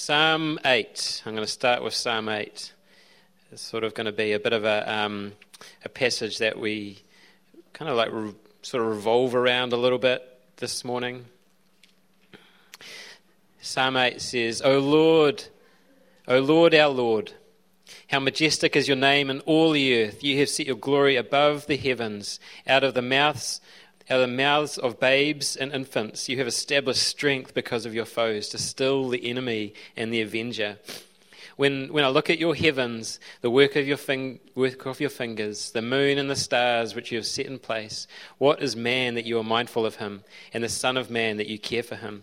Psalm 0.00 0.60
8. 0.64 1.24
I'm 1.26 1.34
going 1.34 1.44
to 1.44 1.50
start 1.50 1.82
with 1.82 1.92
Psalm 1.92 2.28
8. 2.28 2.72
It's 3.50 3.60
sort 3.60 3.82
of 3.82 3.94
going 3.94 4.04
to 4.04 4.12
be 4.12 4.32
a 4.32 4.38
bit 4.38 4.52
of 4.52 4.64
a, 4.64 4.90
um, 4.90 5.32
a 5.84 5.88
passage 5.88 6.38
that 6.38 6.56
we 6.56 7.00
kind 7.72 7.90
of 7.90 7.96
like 7.96 8.10
re- 8.12 8.32
sort 8.62 8.84
of 8.84 8.90
revolve 8.90 9.34
around 9.34 9.72
a 9.72 9.76
little 9.76 9.98
bit 9.98 10.22
this 10.58 10.84
morning. 10.84 11.24
Psalm 13.60 13.96
8 13.96 14.20
says, 14.20 14.62
O 14.62 14.78
Lord, 14.78 15.46
O 16.28 16.38
Lord 16.38 16.76
our 16.76 16.90
Lord, 16.90 17.32
how 18.06 18.20
majestic 18.20 18.76
is 18.76 18.86
your 18.86 18.96
name 18.96 19.30
in 19.30 19.40
all 19.40 19.72
the 19.72 20.04
earth. 20.04 20.22
You 20.22 20.38
have 20.38 20.48
set 20.48 20.66
your 20.66 20.76
glory 20.76 21.16
above 21.16 21.66
the 21.66 21.76
heavens. 21.76 22.38
Out 22.68 22.84
of 22.84 22.94
the 22.94 23.02
mouths 23.02 23.60
out 24.10 24.20
of 24.20 24.28
the 24.28 24.36
mouths 24.36 24.78
of 24.78 24.98
babes 24.98 25.54
and 25.54 25.72
infants, 25.72 26.28
you 26.28 26.38
have 26.38 26.46
established 26.46 27.02
strength 27.02 27.52
because 27.52 27.84
of 27.84 27.94
your 27.94 28.06
foes 28.06 28.48
to 28.48 28.58
still 28.58 29.08
the 29.08 29.28
enemy 29.28 29.74
and 29.96 30.12
the 30.12 30.22
avenger. 30.22 30.78
When, 31.56 31.92
when 31.92 32.04
I 32.04 32.08
look 32.08 32.30
at 32.30 32.38
your 32.38 32.54
heavens, 32.54 33.18
the 33.40 33.50
work 33.50 33.74
of 33.76 33.86
your, 33.86 33.96
fing, 33.96 34.38
work 34.54 34.86
of 34.86 35.00
your 35.00 35.10
fingers, 35.10 35.72
the 35.72 35.82
moon 35.82 36.16
and 36.16 36.30
the 36.30 36.36
stars 36.36 36.94
which 36.94 37.10
you 37.10 37.18
have 37.18 37.26
set 37.26 37.46
in 37.46 37.58
place, 37.58 38.06
what 38.38 38.62
is 38.62 38.76
man 38.76 39.14
that 39.14 39.26
you 39.26 39.38
are 39.38 39.44
mindful 39.44 39.84
of 39.84 39.96
him, 39.96 40.22
and 40.54 40.62
the 40.62 40.68
Son 40.68 40.96
of 40.96 41.10
Man 41.10 41.36
that 41.36 41.48
you 41.48 41.58
care 41.58 41.82
for 41.82 41.96
him? 41.96 42.22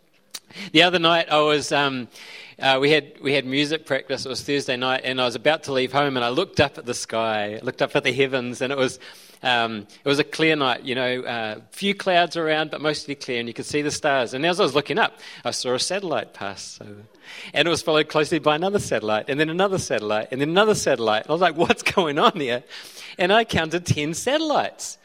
The 0.71 0.83
other 0.83 0.99
night, 0.99 1.29
I 1.29 1.39
was 1.41 1.71
um, 1.71 2.07
uh, 2.59 2.77
we 2.79 2.91
had 2.91 3.13
we 3.21 3.33
had 3.33 3.45
music 3.45 3.85
practice. 3.85 4.25
It 4.25 4.29
was 4.29 4.43
Thursday 4.43 4.77
night, 4.77 5.01
and 5.03 5.19
I 5.19 5.25
was 5.25 5.35
about 5.35 5.63
to 5.63 5.73
leave 5.73 5.91
home, 5.91 6.15
and 6.15 6.23
I 6.23 6.29
looked 6.29 6.59
up 6.59 6.77
at 6.77 6.85
the 6.85 6.93
sky, 6.93 7.59
looked 7.63 7.81
up 7.81 7.95
at 7.95 8.03
the 8.03 8.13
heavens, 8.13 8.61
and 8.61 8.71
it 8.71 8.77
was 8.77 8.99
um, 9.41 9.87
it 10.03 10.07
was 10.07 10.19
a 10.19 10.23
clear 10.23 10.55
night. 10.55 10.83
You 10.83 10.95
know, 10.95 11.21
uh, 11.21 11.59
few 11.71 11.95
clouds 11.95 12.37
around, 12.37 12.71
but 12.71 12.81
mostly 12.81 13.15
clear, 13.15 13.39
and 13.39 13.47
you 13.47 13.53
could 13.53 13.65
see 13.65 13.81
the 13.81 13.91
stars. 13.91 14.33
And 14.33 14.45
as 14.45 14.59
I 14.59 14.63
was 14.63 14.75
looking 14.75 14.99
up, 14.99 15.19
I 15.43 15.51
saw 15.51 15.73
a 15.73 15.79
satellite 15.79 16.33
pass, 16.33 16.79
and 17.53 17.67
it 17.67 17.69
was 17.69 17.81
followed 17.81 18.09
closely 18.09 18.39
by 18.39 18.55
another 18.55 18.79
satellite, 18.79 19.25
and 19.27 19.39
then 19.39 19.49
another 19.49 19.79
satellite, 19.79 20.27
and 20.31 20.39
then 20.39 20.49
another 20.49 20.75
satellite. 20.75 21.25
I 21.27 21.31
was 21.31 21.41
like, 21.41 21.57
"What's 21.57 21.83
going 21.83 22.19
on 22.19 22.39
here?" 22.39 22.63
And 23.17 23.33
I 23.33 23.43
counted 23.43 23.85
ten 23.85 24.13
satellites, 24.13 24.97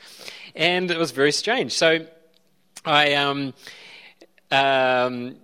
and 0.54 0.90
it 0.90 0.98
was 0.98 1.12
very 1.12 1.32
strange. 1.32 1.72
So 1.72 2.06
I 2.84 3.14
um, 3.14 3.54
um, 4.50 5.36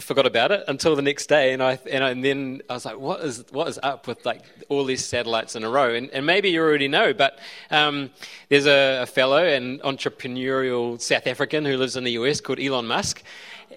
forgot 0.00 0.26
about 0.26 0.50
it 0.50 0.64
until 0.66 0.96
the 0.96 1.02
next 1.02 1.26
day, 1.26 1.52
and 1.52 1.62
I 1.62 1.78
and, 1.90 2.02
I, 2.02 2.10
and, 2.10 2.24
then 2.24 2.62
I 2.68 2.74
was 2.74 2.84
like, 2.84 2.98
"What 2.98 3.20
is 3.20 3.44
what 3.50 3.68
is 3.68 3.78
up 3.82 4.06
with 4.06 4.24
like 4.26 4.42
all 4.68 4.84
these 4.84 5.04
satellites 5.04 5.54
in 5.54 5.64
a 5.64 5.70
row?" 5.70 5.94
And, 5.94 6.10
and 6.10 6.26
maybe 6.26 6.50
you 6.50 6.60
already 6.60 6.88
know, 6.88 7.14
but 7.14 7.38
um, 7.70 8.10
there's 8.48 8.66
a, 8.66 9.02
a, 9.02 9.06
fellow, 9.06 9.44
an 9.44 9.78
entrepreneurial 9.80 11.00
South 11.00 11.26
African 11.26 11.64
who 11.64 11.76
lives 11.76 11.96
in 11.96 12.04
the 12.04 12.12
US 12.12 12.40
called 12.40 12.58
Elon 12.58 12.86
Musk, 12.86 13.22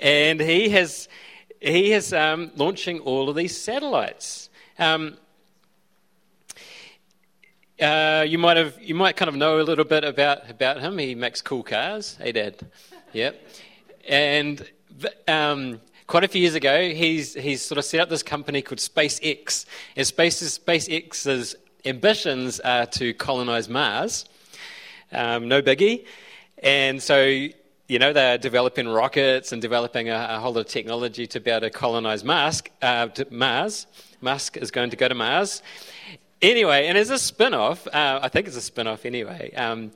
and 0.01 0.39
he 0.39 0.69
has 0.69 1.07
he 1.59 1.93
is 1.93 2.13
um, 2.13 2.51
launching 2.55 2.99
all 2.99 3.29
of 3.29 3.35
these 3.35 3.59
satellites. 3.59 4.49
Um, 4.79 5.17
uh, 7.79 8.25
you 8.27 8.39
might 8.39 8.57
have 8.57 8.81
you 8.81 8.95
might 8.95 9.15
kind 9.15 9.29
of 9.29 9.35
know 9.35 9.59
a 9.59 9.61
little 9.61 9.85
bit 9.85 10.03
about 10.03 10.49
about 10.49 10.79
him. 10.79 10.97
He 10.97 11.13
makes 11.13 11.43
cool 11.43 11.61
cars. 11.61 12.17
Hey, 12.19 12.31
Dad. 12.31 12.55
Yep. 13.13 13.39
And 14.07 14.65
um, 15.27 15.81
quite 16.07 16.23
a 16.23 16.27
few 16.27 16.41
years 16.41 16.55
ago, 16.55 16.89
he's, 16.89 17.33
he's 17.33 17.61
sort 17.61 17.77
of 17.77 17.85
set 17.85 17.99
up 17.99 18.09
this 18.09 18.23
company 18.23 18.61
called 18.61 18.79
SpaceX. 18.79 19.65
And 19.95 20.07
Space, 20.07 20.41
SpaceX's 20.57 21.55
ambitions 21.85 22.59
are 22.61 22.85
to 22.85 23.13
colonize 23.13 23.69
Mars. 23.69 24.25
Um, 25.11 25.47
no 25.47 25.61
biggie. 25.61 26.05
And 26.63 27.01
so, 27.01 27.23
you 27.25 27.99
know, 27.99 28.13
they're 28.13 28.37
developing 28.37 28.87
rockets 28.87 29.51
and 29.51 29.61
developing 29.61 30.09
a, 30.09 30.27
a 30.31 30.39
whole 30.39 30.53
lot 30.53 30.61
of 30.61 30.67
technology 30.67 31.27
to 31.27 31.39
be 31.39 31.51
able 31.51 31.61
to 31.61 31.69
colonize 31.69 32.23
Mars. 32.23 32.63
Uh, 32.81 33.07
to 33.07 33.27
Mars. 33.29 33.87
Musk 34.21 34.57
is 34.57 34.71
going 34.71 34.89
to 34.89 34.95
go 34.95 35.07
to 35.07 35.15
Mars. 35.15 35.61
Anyway, 36.41 36.87
and 36.87 36.97
as 36.97 37.09
a 37.09 37.19
spin 37.19 37.53
off, 37.53 37.87
uh, 37.87 38.19
I 38.21 38.29
think 38.29 38.47
it's 38.47 38.55
a 38.55 38.61
spin 38.61 38.87
off 38.87 39.05
anyway, 39.05 39.51
um, 39.55 39.91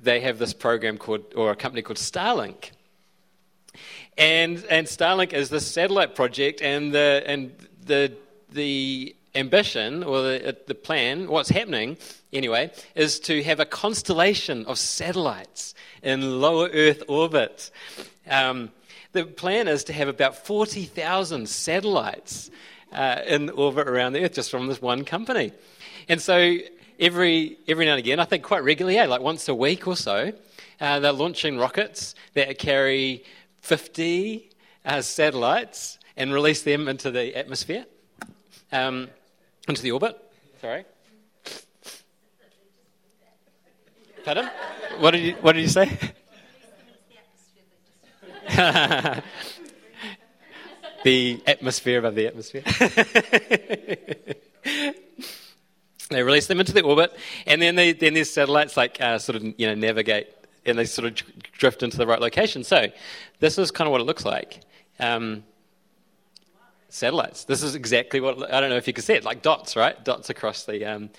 they 0.00 0.20
have 0.20 0.38
this 0.38 0.52
program 0.52 0.98
called, 0.98 1.24
or 1.34 1.50
a 1.50 1.56
company 1.56 1.82
called 1.82 1.98
Starlink. 1.98 2.72
And, 4.18 4.64
and 4.70 4.86
Starlink 4.86 5.32
is 5.32 5.50
this 5.50 5.66
satellite 5.66 6.14
project, 6.14 6.60
and 6.62 6.92
the, 6.92 7.22
and 7.26 7.52
the, 7.84 8.12
the 8.52 9.14
ambition 9.34 10.02
or 10.04 10.22
the, 10.22 10.56
the 10.66 10.74
plan, 10.74 11.28
what's 11.28 11.48
happening 11.48 11.96
anyway, 12.32 12.70
is 12.94 13.18
to 13.20 13.42
have 13.42 13.60
a 13.60 13.64
constellation 13.64 14.64
of 14.66 14.78
satellites 14.78 15.74
in 16.02 16.40
lower 16.40 16.68
Earth 16.72 17.02
orbit. 17.08 17.70
Um, 18.28 18.70
the 19.12 19.24
plan 19.24 19.68
is 19.68 19.84
to 19.84 19.92
have 19.92 20.08
about 20.08 20.46
40,000 20.46 21.48
satellites 21.48 22.50
uh, 22.92 23.20
in 23.26 23.50
orbit 23.50 23.88
around 23.88 24.12
the 24.12 24.24
Earth 24.24 24.34
just 24.34 24.50
from 24.50 24.66
this 24.66 24.82
one 24.82 25.04
company. 25.04 25.52
And 26.08 26.20
so 26.20 26.56
every, 26.98 27.58
every 27.68 27.86
now 27.86 27.92
and 27.92 27.98
again, 27.98 28.20
I 28.20 28.24
think 28.24 28.42
quite 28.42 28.64
regularly, 28.64 28.96
yeah, 28.96 29.06
like 29.06 29.20
once 29.20 29.48
a 29.48 29.54
week 29.54 29.86
or 29.86 29.96
so, 29.96 30.32
uh, 30.80 30.98
they're 30.98 31.12
launching 31.12 31.58
rockets 31.58 32.14
that 32.34 32.58
carry 32.58 33.24
50 33.62 34.50
uh, 34.84 35.00
satellites 35.00 35.98
and 36.16 36.34
release 36.34 36.62
them 36.62 36.88
into 36.88 37.10
the 37.10 37.34
atmosphere, 37.36 37.86
um, 38.70 39.08
into 39.68 39.82
the 39.82 39.92
orbit. 39.92 40.18
Sorry. 40.60 40.84
Pardon? 44.24 44.50
What 44.98 45.12
did 45.12 45.22
you, 45.22 45.32
what 45.40 45.52
did 45.52 45.62
you 45.62 45.68
say? 45.68 45.98
the 51.04 51.42
atmosphere 51.46 51.98
above 52.00 52.14
the 52.14 52.26
atmosphere. 52.26 52.62
they 56.10 56.22
release 56.22 56.46
them 56.46 56.60
into 56.60 56.72
the 56.72 56.82
orbit, 56.82 57.16
and 57.46 57.62
then, 57.62 57.74
they, 57.74 57.92
then 57.92 58.14
these 58.14 58.30
satellites 58.30 58.76
like 58.76 59.00
uh, 59.00 59.18
sort 59.18 59.36
of 59.36 59.42
you 59.42 59.66
know 59.66 59.74
navigate 59.74 60.28
and 60.64 60.78
they 60.78 60.84
sort 60.84 61.06
of 61.06 61.42
drift 61.52 61.82
into 61.82 61.96
the 61.96 62.06
right 62.06 62.20
location. 62.20 62.64
So 62.64 62.86
this 63.40 63.58
is 63.58 63.70
kind 63.70 63.86
of 63.86 63.92
what 63.92 64.00
it 64.00 64.04
looks 64.04 64.24
like. 64.24 64.60
Um, 65.00 65.44
satellites. 66.88 67.44
This 67.44 67.62
is 67.62 67.74
exactly 67.74 68.20
what 68.20 68.52
I 68.52 68.60
don't 68.60 68.70
know 68.70 68.76
if 68.76 68.86
you 68.86 68.92
can 68.92 69.02
see 69.02 69.14
it, 69.14 69.24
like 69.24 69.42
dots, 69.42 69.76
right? 69.76 70.02
Dots 70.04 70.30
across 70.30 70.64
the. 70.64 70.84
Um, 70.84 71.10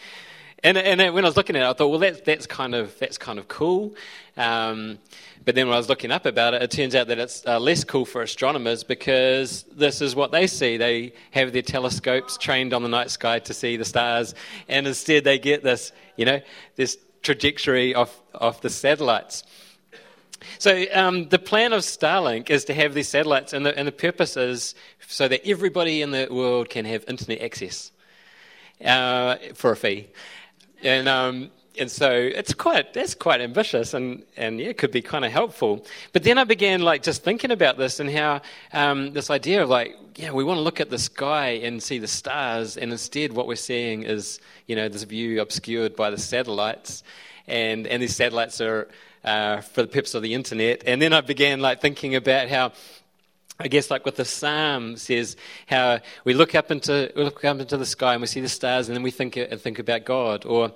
and, 0.65 0.77
and 0.77 1.13
when 1.13 1.25
I 1.25 1.27
was 1.27 1.35
looking 1.35 1.57
at 1.57 1.63
it, 1.63 1.65
I 1.65 1.73
thought, 1.73 1.89
well, 1.89 1.99
that's 1.99 2.21
that's 2.21 2.47
kind 2.47 2.73
of 2.73 2.97
that's 2.99 3.17
kind 3.17 3.37
of 3.37 3.47
cool. 3.49 3.95
Um, 4.37 4.99
but 5.43 5.55
then 5.55 5.67
when 5.67 5.73
I 5.73 5.77
was 5.77 5.89
looking 5.89 6.09
up 6.09 6.25
about 6.25 6.53
it, 6.53 6.61
it 6.61 6.71
turns 6.71 6.95
out 6.95 7.07
that 7.07 7.19
it's 7.19 7.45
uh, 7.45 7.59
less 7.59 7.83
cool 7.83 8.05
for 8.05 8.21
astronomers 8.21 8.83
because 8.83 9.63
this 9.75 9.99
is 9.99 10.15
what 10.15 10.31
they 10.31 10.47
see. 10.47 10.77
They 10.77 11.13
have 11.31 11.51
their 11.51 11.63
telescopes 11.63 12.37
trained 12.37 12.73
on 12.73 12.81
the 12.81 12.87
night 12.87 13.09
sky 13.09 13.39
to 13.39 13.53
see 13.53 13.75
the 13.75 13.83
stars, 13.83 14.35
and 14.69 14.87
instead 14.87 15.25
they 15.25 15.37
get 15.37 15.63
this, 15.63 15.91
you 16.15 16.23
know, 16.23 16.39
this 16.77 16.97
trajectory 17.23 17.95
of, 17.95 18.15
of 18.33 18.61
the 18.61 18.69
satellites. 18.69 19.43
So 20.59 20.85
um, 20.93 21.29
the 21.29 21.39
plan 21.39 21.73
of 21.73 21.81
Starlink 21.81 22.49
is 22.49 22.65
to 22.65 22.73
have 22.73 22.93
these 22.93 23.07
satellites, 23.07 23.53
and 23.53 23.65
the, 23.65 23.77
and 23.77 23.87
the 23.87 23.93
purpose 23.93 24.37
is 24.37 24.75
so 25.07 25.27
that 25.27 25.47
everybody 25.47 26.01
in 26.01 26.11
the 26.11 26.27
world 26.29 26.69
can 26.69 26.85
have 26.85 27.05
internet 27.07 27.41
access 27.41 27.91
uh, 28.83 29.37
for 29.53 29.71
a 29.71 29.75
fee. 29.75 30.09
And 30.83 31.07
um, 31.07 31.51
and 31.79 31.89
so 31.89 32.11
it's 32.11 32.53
quite 32.53 32.93
that's 32.93 33.15
quite 33.15 33.41
ambitious 33.41 33.93
and 33.93 34.23
and 34.37 34.59
yeah, 34.59 34.67
it 34.67 34.77
could 34.77 34.91
be 34.91 35.01
kind 35.01 35.25
of 35.25 35.31
helpful. 35.31 35.85
But 36.11 36.23
then 36.23 36.37
I 36.37 36.43
began 36.43 36.81
like 36.81 37.03
just 37.03 37.23
thinking 37.23 37.51
about 37.51 37.77
this 37.77 37.99
and 37.99 38.09
how 38.09 38.41
um, 38.71 39.13
this 39.13 39.29
idea 39.29 39.63
of 39.63 39.69
like 39.69 39.95
yeah 40.15 40.31
we 40.31 40.43
want 40.43 40.57
to 40.57 40.61
look 40.61 40.79
at 40.79 40.89
the 40.89 40.99
sky 40.99 41.49
and 41.63 41.81
see 41.81 41.99
the 41.99 42.07
stars 42.07 42.77
and 42.77 42.91
instead 42.91 43.33
what 43.33 43.47
we're 43.47 43.55
seeing 43.55 44.03
is 44.03 44.39
you 44.67 44.75
know 44.75 44.87
this 44.87 45.03
view 45.03 45.41
obscured 45.41 45.95
by 45.95 46.09
the 46.09 46.17
satellites 46.17 47.03
and 47.47 47.87
and 47.87 48.01
these 48.01 48.15
satellites 48.15 48.61
are 48.61 48.87
uh, 49.23 49.61
for 49.61 49.81
the 49.81 49.87
purpose 49.87 50.13
of 50.13 50.21
the 50.21 50.33
internet. 50.33 50.83
And 50.85 51.01
then 51.01 51.13
I 51.13 51.21
began 51.21 51.59
like 51.61 51.81
thinking 51.81 52.15
about 52.15 52.49
how 52.49 52.73
I 53.59 53.67
guess 53.67 53.91
like 53.91 54.05
what 54.05 54.15
the 54.15 54.25
psalm 54.25 54.97
says, 54.97 55.37
how 55.67 55.99
we 56.25 56.33
look 56.33 56.55
up 56.55 56.71
into 56.71 57.11
we 57.15 57.23
look 57.23 57.45
up 57.45 57.59
into 57.59 57.77
the 57.77 57.85
sky 57.85 58.13
and 58.13 58.21
we 58.21 58.27
see 58.27 58.41
the 58.41 58.49
stars, 58.49 58.89
and 58.89 58.95
then 58.95 59.03
we 59.03 59.11
think 59.11 59.37
and 59.37 59.61
think 59.61 59.79
about 59.79 60.05
God, 60.05 60.45
or 60.45 60.71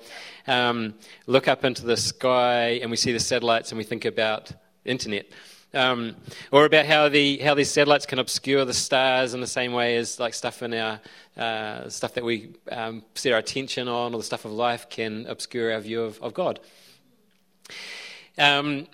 um, 0.45 0.93
look 1.25 1.47
up 1.47 1.65
into 1.65 1.85
the 1.85 1.97
sky 1.97 2.79
and 2.81 2.91
we 2.91 2.97
see 2.97 3.11
the 3.11 3.19
satellites 3.19 3.71
and 3.71 3.77
we 3.77 3.83
think 3.83 4.05
about 4.05 4.51
internet. 4.85 5.25
Um, 5.73 6.15
or 6.51 6.65
about 6.65 6.85
how 6.85 7.09
the 7.09 7.37
how 7.39 7.53
these 7.53 7.69
satellites 7.69 8.05
can 8.05 8.19
obscure 8.19 8.63
the 8.63 8.73
stars 8.73 9.33
in 9.33 9.41
the 9.41 9.47
same 9.47 9.73
way 9.73 9.97
as 9.97 10.19
like 10.19 10.33
stuff 10.33 10.61
in 10.61 10.73
our 10.73 10.99
uh, 11.35 11.89
stuff 11.89 12.13
that 12.13 12.23
we 12.23 12.53
um, 12.71 13.03
set 13.15 13.33
our 13.33 13.39
attention 13.39 13.87
on, 13.87 14.13
or 14.13 14.17
the 14.17 14.23
stuff 14.23 14.45
of 14.45 14.51
life 14.51 14.89
can 14.89 15.25
obscure 15.27 15.73
our 15.73 15.79
view 15.79 16.03
of, 16.03 16.21
of 16.21 16.33
God. 16.33 16.59
Um, 18.37 18.87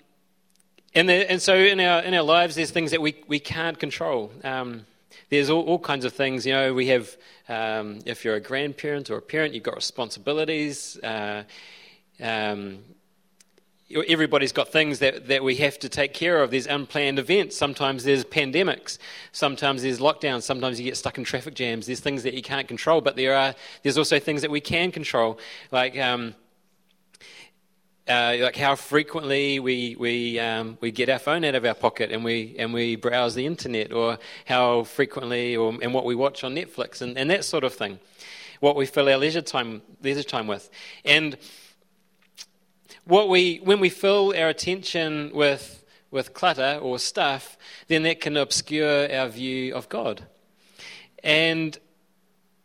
and, 0.94 1.08
the, 1.08 1.30
and 1.30 1.42
so 1.42 1.56
in 1.56 1.80
our 1.80 2.02
in 2.02 2.14
our 2.14 2.22
lives, 2.22 2.54
there's 2.54 2.70
things 2.70 2.90
that 2.92 3.00
we, 3.00 3.16
we 3.26 3.38
can't 3.40 3.78
control. 3.78 4.32
Um, 4.42 4.86
there's 5.30 5.50
all, 5.50 5.62
all, 5.62 5.78
kinds 5.78 6.04
of 6.04 6.12
things. 6.12 6.46
You 6.46 6.52
know, 6.52 6.74
we 6.74 6.88
have 6.88 7.16
um, 7.48 8.00
if 8.04 8.24
you're 8.24 8.36
a 8.36 8.40
grandparent 8.40 9.10
or 9.10 9.16
a 9.16 9.22
parent, 9.22 9.54
you've 9.54 9.62
got 9.62 9.74
responsibilities. 9.74 10.98
Uh, 11.02 11.44
um, 12.22 12.78
everybody's 14.08 14.52
got 14.52 14.68
things 14.68 15.00
that, 15.00 15.28
that 15.28 15.44
we 15.44 15.56
have 15.56 15.78
to 15.80 15.88
take 15.88 16.14
care 16.14 16.42
of. 16.42 16.50
There's 16.50 16.66
unplanned 16.66 17.18
events. 17.18 17.56
Sometimes 17.56 18.04
there's 18.04 18.24
pandemics. 18.24 18.98
Sometimes 19.32 19.82
there's 19.82 20.00
lockdowns. 20.00 20.42
Sometimes 20.42 20.80
you 20.80 20.84
get 20.84 20.96
stuck 20.96 21.18
in 21.18 21.24
traffic 21.24 21.54
jams. 21.54 21.86
There's 21.86 22.00
things 22.00 22.22
that 22.22 22.34
you 22.34 22.42
can't 22.42 22.66
control, 22.66 23.00
but 23.00 23.16
there 23.16 23.36
are 23.36 23.54
there's 23.82 23.98
also 23.98 24.18
things 24.18 24.42
that 24.42 24.50
we 24.50 24.60
can 24.60 24.90
control, 24.90 25.38
like 25.70 25.98
um, 25.98 26.34
uh, 28.08 28.36
like 28.40 28.56
how 28.56 28.76
frequently 28.76 29.58
we 29.60 29.96
we 29.98 30.38
um, 30.38 30.78
we 30.80 30.90
get 30.90 31.08
our 31.08 31.18
phone 31.18 31.44
out 31.44 31.54
of 31.54 31.64
our 31.64 31.74
pocket 31.74 32.10
and 32.12 32.24
we 32.24 32.54
and 32.58 32.72
we 32.72 32.96
browse 32.96 33.34
the 33.34 33.46
internet, 33.46 33.92
or 33.92 34.18
how 34.44 34.84
frequently 34.84 35.56
or 35.56 35.74
and 35.82 35.94
what 35.94 36.04
we 36.04 36.14
watch 36.14 36.44
on 36.44 36.54
Netflix 36.54 37.00
and, 37.00 37.16
and 37.16 37.30
that 37.30 37.44
sort 37.44 37.64
of 37.64 37.74
thing. 37.74 37.98
What 38.60 38.76
we 38.76 38.86
fill 38.86 39.08
our 39.08 39.16
leisure 39.16 39.42
time 39.42 39.82
leisure 40.02 40.22
time 40.22 40.46
with, 40.46 40.70
and 41.04 41.36
what 43.04 43.28
we, 43.28 43.56
when 43.58 43.80
we 43.80 43.90
fill 43.90 44.34
our 44.36 44.48
attention 44.48 45.30
with, 45.34 45.84
with 46.10 46.32
clutter 46.32 46.78
or 46.80 46.98
stuff, 46.98 47.58
then 47.88 48.02
that 48.04 48.20
can 48.20 48.36
obscure 48.36 49.12
our 49.14 49.28
view 49.28 49.74
of 49.74 49.88
God. 49.88 50.24
And, 51.22 51.78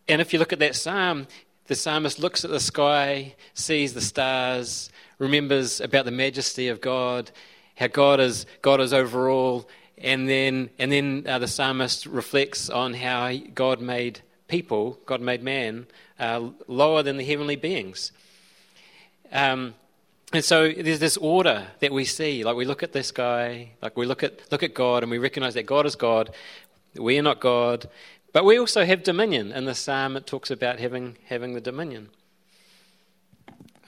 and 0.07 0.21
if 0.21 0.33
you 0.33 0.39
look 0.39 0.53
at 0.53 0.59
that 0.59 0.75
psalm, 0.75 1.27
the 1.68 1.75
psalmist 1.75 2.19
looks 2.19 2.44
at 2.44 2.51
the 2.51 2.59
sky, 2.59 3.36
sees 3.53 3.94
the 3.94 4.01
stars, 4.01 4.89
remembers 5.19 5.80
about 5.80 6.06
the 6.06 6.12
majesty 6.12 6.69
of 6.69 6.81
God, 6.81 7.30
how 7.75 7.88
God 7.88 8.19
is, 8.19 8.45
God 8.62 8.81
is 8.81 8.94
overall, 8.94 9.69
and 9.98 10.27
then, 10.27 10.69
and 10.80 10.92
then 10.92 11.25
uh, 11.27 11.39
the 11.39 11.48
psalmist 11.48 12.06
reflects 12.06 12.69
on 12.69 12.94
how 12.95 13.31
God 13.54 13.81
made 13.81 14.21
people, 14.48 14.98
God 15.06 15.21
made 15.21 15.44
man, 15.44 15.88
uh, 16.19 16.50
lower 16.68 17.04
than 17.04 17.18
the 17.18 17.25
heavenly 17.25 17.57
beings. 17.57 18.12
Um, 19.31 19.75
and 20.31 20.44
so 20.44 20.71
there's 20.71 21.00
this 21.00 21.18
order 21.18 21.68
that 21.80 21.92
we 21.92 22.06
see. 22.06 22.44
Like 22.44 22.56
we 22.56 22.65
look 22.65 22.83
at 22.83 22.94
this 22.94 23.12
guy, 23.12 23.72
like 23.81 23.98
we 23.98 24.06
look 24.06 24.24
at 24.24 24.51
look 24.51 24.63
at 24.63 24.74
God, 24.74 25.04
and 25.04 25.12
we 25.12 25.18
recognize 25.18 25.56
that 25.56 25.65
God 25.65 25.86
is 25.86 25.95
God. 25.95 26.33
We 26.95 27.18
are 27.18 27.24
not 27.24 27.39
God, 27.39 27.89
but 28.31 28.45
we 28.45 28.57
also 28.57 28.86
have 28.86 29.04
dominion. 29.04 29.51
In 29.51 29.65
the 29.65 29.75
psalm, 29.75 30.15
it 30.15 30.27
talks 30.27 30.51
about 30.51 30.80
having 30.80 31.18
having 31.25 31.54
the 31.54 31.62
dominion. 31.62 32.10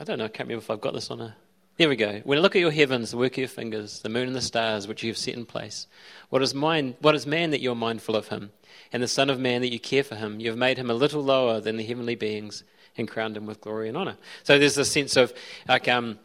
I 0.01 0.03
don't 0.03 0.17
know. 0.17 0.25
I 0.25 0.29
can't 0.29 0.49
remember 0.49 0.63
if 0.63 0.71
I've 0.71 0.81
got 0.81 0.95
this 0.95 1.11
on 1.11 1.21
a. 1.21 1.35
There 1.77 1.87
we 1.87 1.95
go. 1.95 2.21
When 2.23 2.39
I 2.39 2.41
look 2.41 2.55
at 2.55 2.59
your 2.59 2.71
heavens, 2.71 3.11
the 3.11 3.17
work 3.17 3.33
of 3.33 3.37
your 3.37 3.47
fingers, 3.47 3.99
the 3.99 4.09
moon 4.09 4.25
and 4.25 4.35
the 4.35 4.41
stars 4.41 4.87
which 4.87 5.03
you 5.03 5.11
have 5.11 5.17
set 5.17 5.35
in 5.35 5.45
place, 5.45 5.85
what 6.31 6.41
is 6.41 6.55
mine? 6.55 6.95
What 7.01 7.13
is 7.13 7.27
man 7.27 7.51
that 7.51 7.61
you 7.61 7.71
are 7.71 7.75
mindful 7.75 8.15
of 8.15 8.29
him, 8.29 8.51
and 8.91 9.03
the 9.03 9.07
Son 9.07 9.29
of 9.29 9.39
Man 9.39 9.61
that 9.61 9.71
you 9.71 9.79
care 9.79 10.03
for 10.03 10.15
him? 10.15 10.39
You 10.39 10.49
have 10.49 10.57
made 10.57 10.79
him 10.79 10.89
a 10.89 10.95
little 10.95 11.21
lower 11.21 11.59
than 11.59 11.77
the 11.77 11.85
heavenly 11.85 12.15
beings 12.15 12.63
and 12.97 13.07
crowned 13.07 13.37
him 13.37 13.45
with 13.45 13.61
glory 13.61 13.89
and 13.89 13.95
honor. 13.95 14.17
So 14.41 14.57
there's 14.57 14.75
a 14.79 14.85
sense 14.85 15.15
of 15.15 15.35
like 15.67 15.87
um 15.87 16.17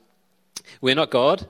we're 0.81 0.95
not 0.95 1.11
God. 1.11 1.47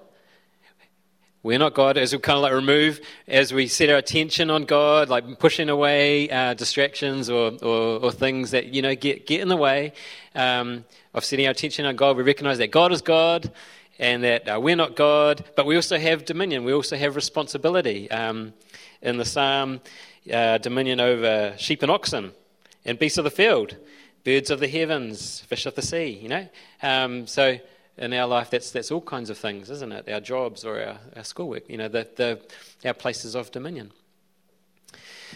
We're 1.45 1.61
not 1.61 1.75
God. 1.75 1.97
As 1.97 2.13
we 2.13 2.19
kind 2.19 2.39
of 2.39 2.43
like 2.43 2.55
remove, 2.55 3.01
as 3.29 3.55
we 3.55 3.69
set 3.69 3.89
our 3.89 3.99
attention 3.99 4.51
on 4.51 4.65
God, 4.65 5.09
like 5.09 5.39
pushing 5.39 5.69
away 5.69 6.29
uh, 6.29 6.55
distractions 6.55 7.31
or, 7.31 7.53
or, 7.63 8.01
or, 8.01 8.11
things 8.11 8.51
that 8.51 8.75
you 8.75 8.83
know 8.83 8.97
get 8.97 9.29
get 9.29 9.43
in 9.43 9.47
the 9.47 9.57
way 9.57 9.93
um, 10.35 10.85
of 11.17 11.25
setting 11.25 11.47
our 11.47 11.51
attention 11.51 11.87
on 11.87 11.97
God. 11.97 12.17
We 12.17 12.23
recognize 12.23 12.59
that 12.59 12.71
God 12.71 12.93
is 12.93 13.03
God, 13.03 13.51
and 13.99 14.23
that 14.23 14.49
uh, 14.49 14.61
we're 14.61 14.77
not 14.77 14.95
God, 14.95 15.45
but 15.57 15.67
we 15.67 15.75
also 15.75 15.99
have 15.99 16.25
dominion. 16.25 16.63
We 16.63 16.73
also 16.73 16.97
have 16.97 17.17
responsibility. 17.17 18.09
Um, 18.11 18.53
in 19.03 19.17
the 19.17 19.25
Psalm, 19.25 19.81
uh, 20.33 20.59
dominion 20.59 21.01
over 21.01 21.55
sheep 21.59 21.83
and 21.83 21.91
oxen, 21.91 22.33
and 22.85 22.99
beasts 22.99 23.19
of 23.19 23.25
the 23.25 23.31
field, 23.31 23.77
birds 24.25 24.51
of 24.51 24.61
the 24.61 24.69
heavens, 24.69 25.41
fish 25.41 25.67
of 25.67 25.75
the 25.75 25.83
sea. 25.83 26.09
You 26.09 26.29
know, 26.29 26.49
um, 26.83 27.27
so 27.27 27.59
in 27.97 28.13
our 28.13 28.27
life, 28.27 28.51
that's, 28.51 28.71
that's 28.71 28.91
all 28.91 29.01
kinds 29.01 29.31
of 29.31 29.39
things, 29.39 29.71
isn't 29.71 29.93
it? 29.93 30.09
Our 30.09 30.21
jobs 30.21 30.65
or 30.65 30.81
our, 30.81 30.99
our 31.17 31.25
schoolwork, 31.25 31.69
you 31.69 31.79
know, 31.79 31.89
the, 31.89 32.07
the, 32.17 32.41
our 32.85 32.95
places 32.95 33.35
of 33.35 33.51
dominion. 33.51 33.93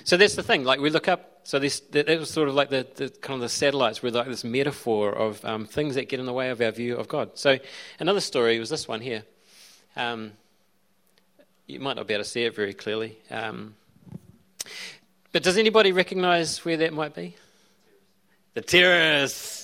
So 0.04 0.16
that's 0.16 0.34
the 0.34 0.42
thing. 0.42 0.64
Like 0.64 0.81
we 0.81 0.90
look 0.90 1.08
up. 1.08 1.40
So 1.42 1.58
this 1.58 1.81
that, 1.92 2.06
was 2.06 2.31
sort 2.31 2.48
of 2.48 2.54
like 2.54 2.69
the, 2.69 2.87
the, 2.96 3.08
kind 3.08 3.37
of 3.37 3.40
the 3.40 3.48
satellites 3.48 4.02
were 4.02 4.10
like 4.10 4.26
this 4.26 4.44
metaphor 4.44 5.10
of 5.10 5.42
um, 5.44 5.64
things 5.66 5.94
that 5.94 6.08
get 6.08 6.20
in 6.20 6.26
the 6.26 6.32
way 6.32 6.50
of 6.50 6.60
our 6.60 6.70
view 6.70 6.96
of 6.96 7.08
God. 7.08 7.31
So 7.34 7.58
another 7.98 8.20
story 8.20 8.58
was 8.58 8.69
this 8.69 8.87
one 8.87 9.00
here. 9.00 9.25
Um, 9.96 10.32
you 11.66 11.81
might 11.81 11.96
not 11.96 12.06
be 12.06 12.14
able 12.14 12.25
to 12.25 12.31
see 12.31 12.42
it 12.42 12.54
very 12.54 12.75
clearly, 12.75 13.19
um, 13.31 13.75
but 15.32 15.42
does 15.42 15.56
anybody 15.56 15.92
recognise 15.92 16.64
where 16.64 16.76
that 16.78 16.92
might 16.92 17.14
be? 17.14 17.37
The 18.54 18.60
terrace. 18.60 19.60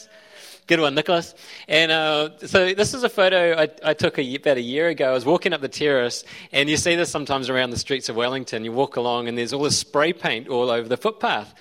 Good 0.67 0.81
one, 0.81 0.97
Nicholas. 0.97 1.35
And 1.69 1.93
uh, 1.93 2.37
so 2.39 2.75
this 2.75 2.93
is 2.93 3.05
a 3.05 3.09
photo 3.09 3.57
I, 3.57 3.69
I 3.85 3.95
took 3.95 4.19
a, 4.19 4.35
about 4.35 4.57
a 4.57 4.61
year 4.61 4.89
ago. 4.89 5.11
I 5.11 5.13
was 5.13 5.25
walking 5.25 5.53
up 5.53 5.61
the 5.61 5.69
terrace, 5.69 6.25
and 6.51 6.69
you 6.69 6.77
see 6.77 6.97
this 6.97 7.09
sometimes 7.09 7.49
around 7.49 7.71
the 7.71 7.79
streets 7.79 8.09
of 8.09 8.17
Wellington. 8.17 8.65
You 8.65 8.73
walk 8.73 8.97
along, 8.97 9.29
and 9.29 9.39
there's 9.39 9.53
all 9.53 9.63
this 9.63 9.79
spray 9.79 10.13
paint 10.13 10.49
all 10.49 10.69
over 10.69 10.89
the 10.89 10.97
footpath. 10.97 11.55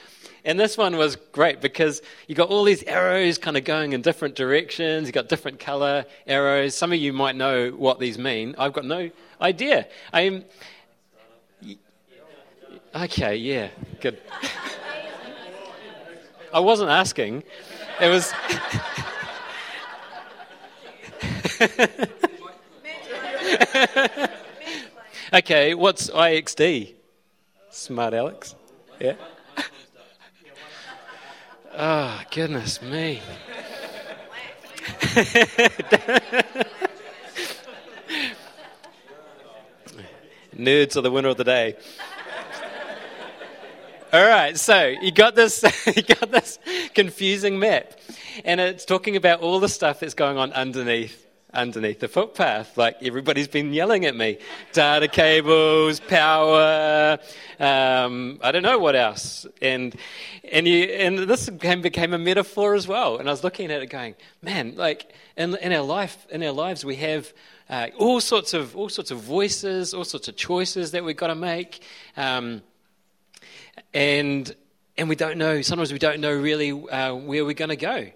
And 0.44 0.60
this 0.60 0.75
one 0.75 0.98
was 0.98 1.18
great 1.31 1.62
because 1.62 2.02
you 2.28 2.34
got 2.34 2.50
all 2.50 2.63
these 2.63 2.81
arrows 2.84 3.38
kind 3.38 3.57
of 3.57 3.63
going 3.63 3.94
in 3.94 4.02
different 4.02 4.36
directions. 4.36 5.08
You 5.08 5.12
got 5.12 5.30
different 5.30 5.60
color 5.60 6.06
arrows. 6.25 6.75
Some 6.75 6.92
of 6.92 6.98
you 6.98 7.13
might 7.13 7.36
know 7.36 7.69
what 7.72 8.00
these 8.00 8.18
mean. 8.18 8.56
I've 8.58 8.74
got 8.74 8.86
no 8.86 9.12
idea. 9.40 9.88
I'm. 10.13 10.46
Okay, 12.96 13.36
yeah, 13.36 13.68
good. 14.01 14.19
I 16.54 16.60
wasn't 16.60 16.90
asking. 16.90 17.44
It 18.01 18.10
was. 18.10 18.34
okay, 25.33 25.73
what's 25.73 26.09
IXD? 26.09 26.94
Smart 27.71 28.13
Alex? 28.13 28.56
Yeah? 29.00 29.15
Oh, 31.73 32.21
goodness 32.31 32.81
me. 32.81 33.21
Nerds 40.55 40.95
are 40.95 41.01
the 41.01 41.12
winner 41.12 41.29
of 41.29 41.38
the 41.38 41.43
day. 41.43 41.75
All 44.13 44.25
right, 44.25 44.57
so 44.57 44.93
you 45.01 45.12
got 45.12 45.36
this, 45.36 45.63
you 45.88 46.03
got 46.03 46.31
this 46.31 46.60
confusing 46.93 47.60
map, 47.60 47.93
and 48.45 48.62
it's 48.62 48.86
talking 48.86 49.15
about 49.15 49.41
all 49.41 49.60
the 49.60 49.67
stuff 49.67 50.00
that's 50.00 50.13
going 50.13 50.38
on 50.38 50.53
underneath 50.53 51.25
underneath 51.55 52.00
the 52.00 52.07
footpath. 52.07 52.77
Like 52.77 52.97
everybody's 53.01 53.47
been 53.47 53.74
yelling 53.74 54.05
at 54.05 54.15
me. 54.15 54.38
Data 54.74 55.07
cables, 55.07 56.00
power, 56.00 57.17
um, 57.59 58.39
I 58.43 58.51
don't 58.51 58.63
know 58.63 58.79
what 58.79 58.95
else. 58.95 59.45
And 59.62 59.95
and 60.51 60.67
you 60.67 60.83
and 60.83 61.19
this 61.19 61.50
became, 61.50 61.81
became 61.81 62.13
a 62.13 62.17
metaphor 62.17 62.75
as 62.75 62.88
well. 62.88 63.17
And 63.17 63.27
I 63.27 63.31
was 63.31 63.43
looking 63.43 63.71
at 63.71 63.81
it 63.81 63.88
going, 63.88 64.15
man, 64.41 64.75
like 64.75 65.12
in, 65.38 65.55
in 65.57 65.74
our 65.74 65.83
life, 65.83 66.27
in 66.29 66.43
our 66.43 66.51
lives, 66.51 66.85
we 66.85 66.97
have 66.97 67.33
uh, 67.69 67.88
all 67.97 68.21
sorts 68.21 68.53
of 68.53 68.75
all 68.75 68.89
sorts 68.89 69.12
of 69.12 69.19
voices, 69.19 69.93
all 69.93 70.05
sorts 70.05 70.27
of 70.27 70.35
choices 70.35 70.91
that 70.91 71.03
we've 71.03 71.17
got 71.17 71.27
to 71.27 71.35
make. 71.35 71.81
Um, 72.15 72.62
and 73.93 74.55
and 74.97 75.09
we 75.09 75.15
don't 75.15 75.38
know. 75.38 75.62
Sometimes 75.62 75.91
we 75.91 76.00
don't 76.00 76.21
know 76.21 76.33
really 76.33 76.71
uh, 76.71 77.13
where 77.15 77.43
we're 77.43 77.53
going 77.53 77.69
to 77.69 77.75
go 77.75 78.12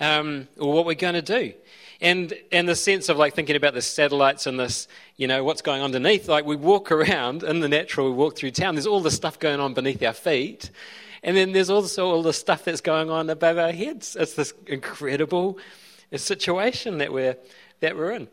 um, 0.00 0.48
or 0.58 0.72
what 0.72 0.86
we're 0.86 0.94
going 0.94 1.14
to 1.14 1.22
do. 1.22 1.52
And 2.00 2.32
and 2.52 2.68
the 2.68 2.76
sense 2.76 3.08
of 3.08 3.16
like 3.16 3.34
thinking 3.34 3.56
about 3.56 3.74
the 3.74 3.82
satellites 3.82 4.46
and 4.46 4.58
this, 4.58 4.86
you 5.16 5.26
know, 5.26 5.42
what's 5.42 5.62
going 5.62 5.80
on 5.80 5.86
underneath. 5.86 6.28
Like 6.28 6.44
we 6.44 6.54
walk 6.54 6.92
around 6.98 7.42
in 7.42 7.60
the 7.60 7.68
natural, 7.68 8.08
we 8.08 8.14
walk 8.14 8.36
through 8.36 8.52
town. 8.52 8.74
There's 8.74 8.86
all 8.86 9.00
this 9.00 9.16
stuff 9.16 9.38
going 9.38 9.60
on 9.60 9.74
beneath 9.74 10.02
our 10.02 10.12
feet, 10.12 10.70
and 11.22 11.36
then 11.36 11.52
there's 11.52 11.70
also 11.70 12.06
all 12.06 12.22
the 12.22 12.32
stuff 12.32 12.64
that's 12.64 12.80
going 12.80 13.10
on 13.10 13.28
above 13.30 13.58
our 13.58 13.72
heads. 13.72 14.16
It's 14.18 14.34
this 14.34 14.52
incredible 14.66 15.58
situation 16.14 16.98
that 16.98 17.12
we're 17.12 17.36
that 17.80 17.96
we're 17.96 18.12
in. 18.12 18.28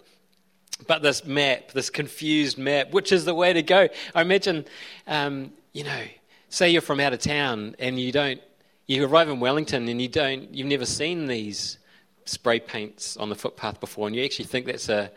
But 0.88 1.02
this 1.02 1.26
map, 1.26 1.72
this 1.72 1.90
confused 1.90 2.58
map, 2.58 2.92
which 2.92 3.12
is 3.12 3.26
the 3.26 3.34
way 3.34 3.54
to 3.54 3.64
go? 3.64 3.88
I 4.14 4.22
imagine, 4.22 4.66
um, 5.08 5.54
you 5.74 5.84
know, 5.84 6.02
say 6.50 6.70
you're 6.70 6.82
from 6.82 7.00
out 7.00 7.14
of 7.14 7.20
town 7.20 7.76
and 7.80 8.00
you 8.00 8.12
don't, 8.12 8.42
you 8.86 9.06
arrive 9.06 9.30
in 9.30 9.40
Wellington 9.40 9.88
and 9.88 10.02
you 10.02 10.10
don't, 10.10 10.54
you've 10.54 10.68
never 10.68 10.86
seen 10.86 11.28
these 11.28 11.78
spray 12.26 12.60
paints 12.60 13.16
on 13.18 13.30
the 13.30 13.36
footpath 13.36 13.80
before, 13.80 14.08
and 14.08 14.16
you 14.16 14.24
actually 14.24 14.46
think 14.46 14.66
that's 14.66 14.90
a, 14.90 15.12